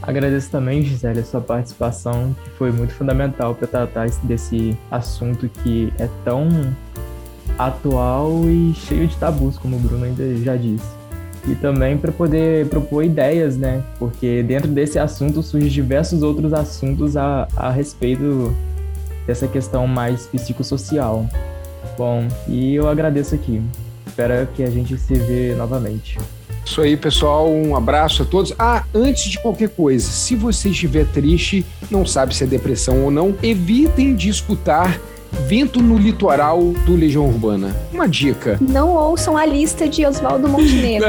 [0.00, 5.92] Agradeço também, Gisele, a sua participação, que foi muito fundamental para tratar desse assunto que
[5.98, 6.48] é tão
[7.58, 10.99] atual e cheio de tabus, como o Bruno ainda já disse
[11.46, 13.82] e também para poder propor ideias, né?
[13.98, 18.54] Porque dentro desse assunto surgem diversos outros assuntos a, a respeito
[19.26, 21.26] dessa questão mais psicossocial.
[21.96, 23.60] Bom, e eu agradeço aqui.
[24.06, 26.18] Espero que a gente se vê novamente.
[26.64, 27.50] Isso aí, pessoal.
[27.50, 28.52] Um abraço a todos.
[28.58, 33.10] Ah, antes de qualquer coisa, se você estiver triste, não sabe se é depressão ou
[33.10, 35.00] não, evitem de escutar
[35.46, 37.74] Vento no Litoral do Legião Urbana.
[37.92, 38.58] Uma dica.
[38.60, 41.08] Não ouçam a lista de Oswaldo Montenegro.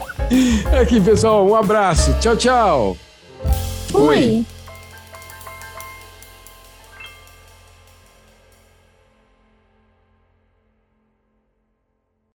[0.80, 1.46] Aqui, pessoal.
[1.46, 2.14] Um abraço.
[2.20, 2.96] Tchau, tchau.
[3.88, 4.44] Fui.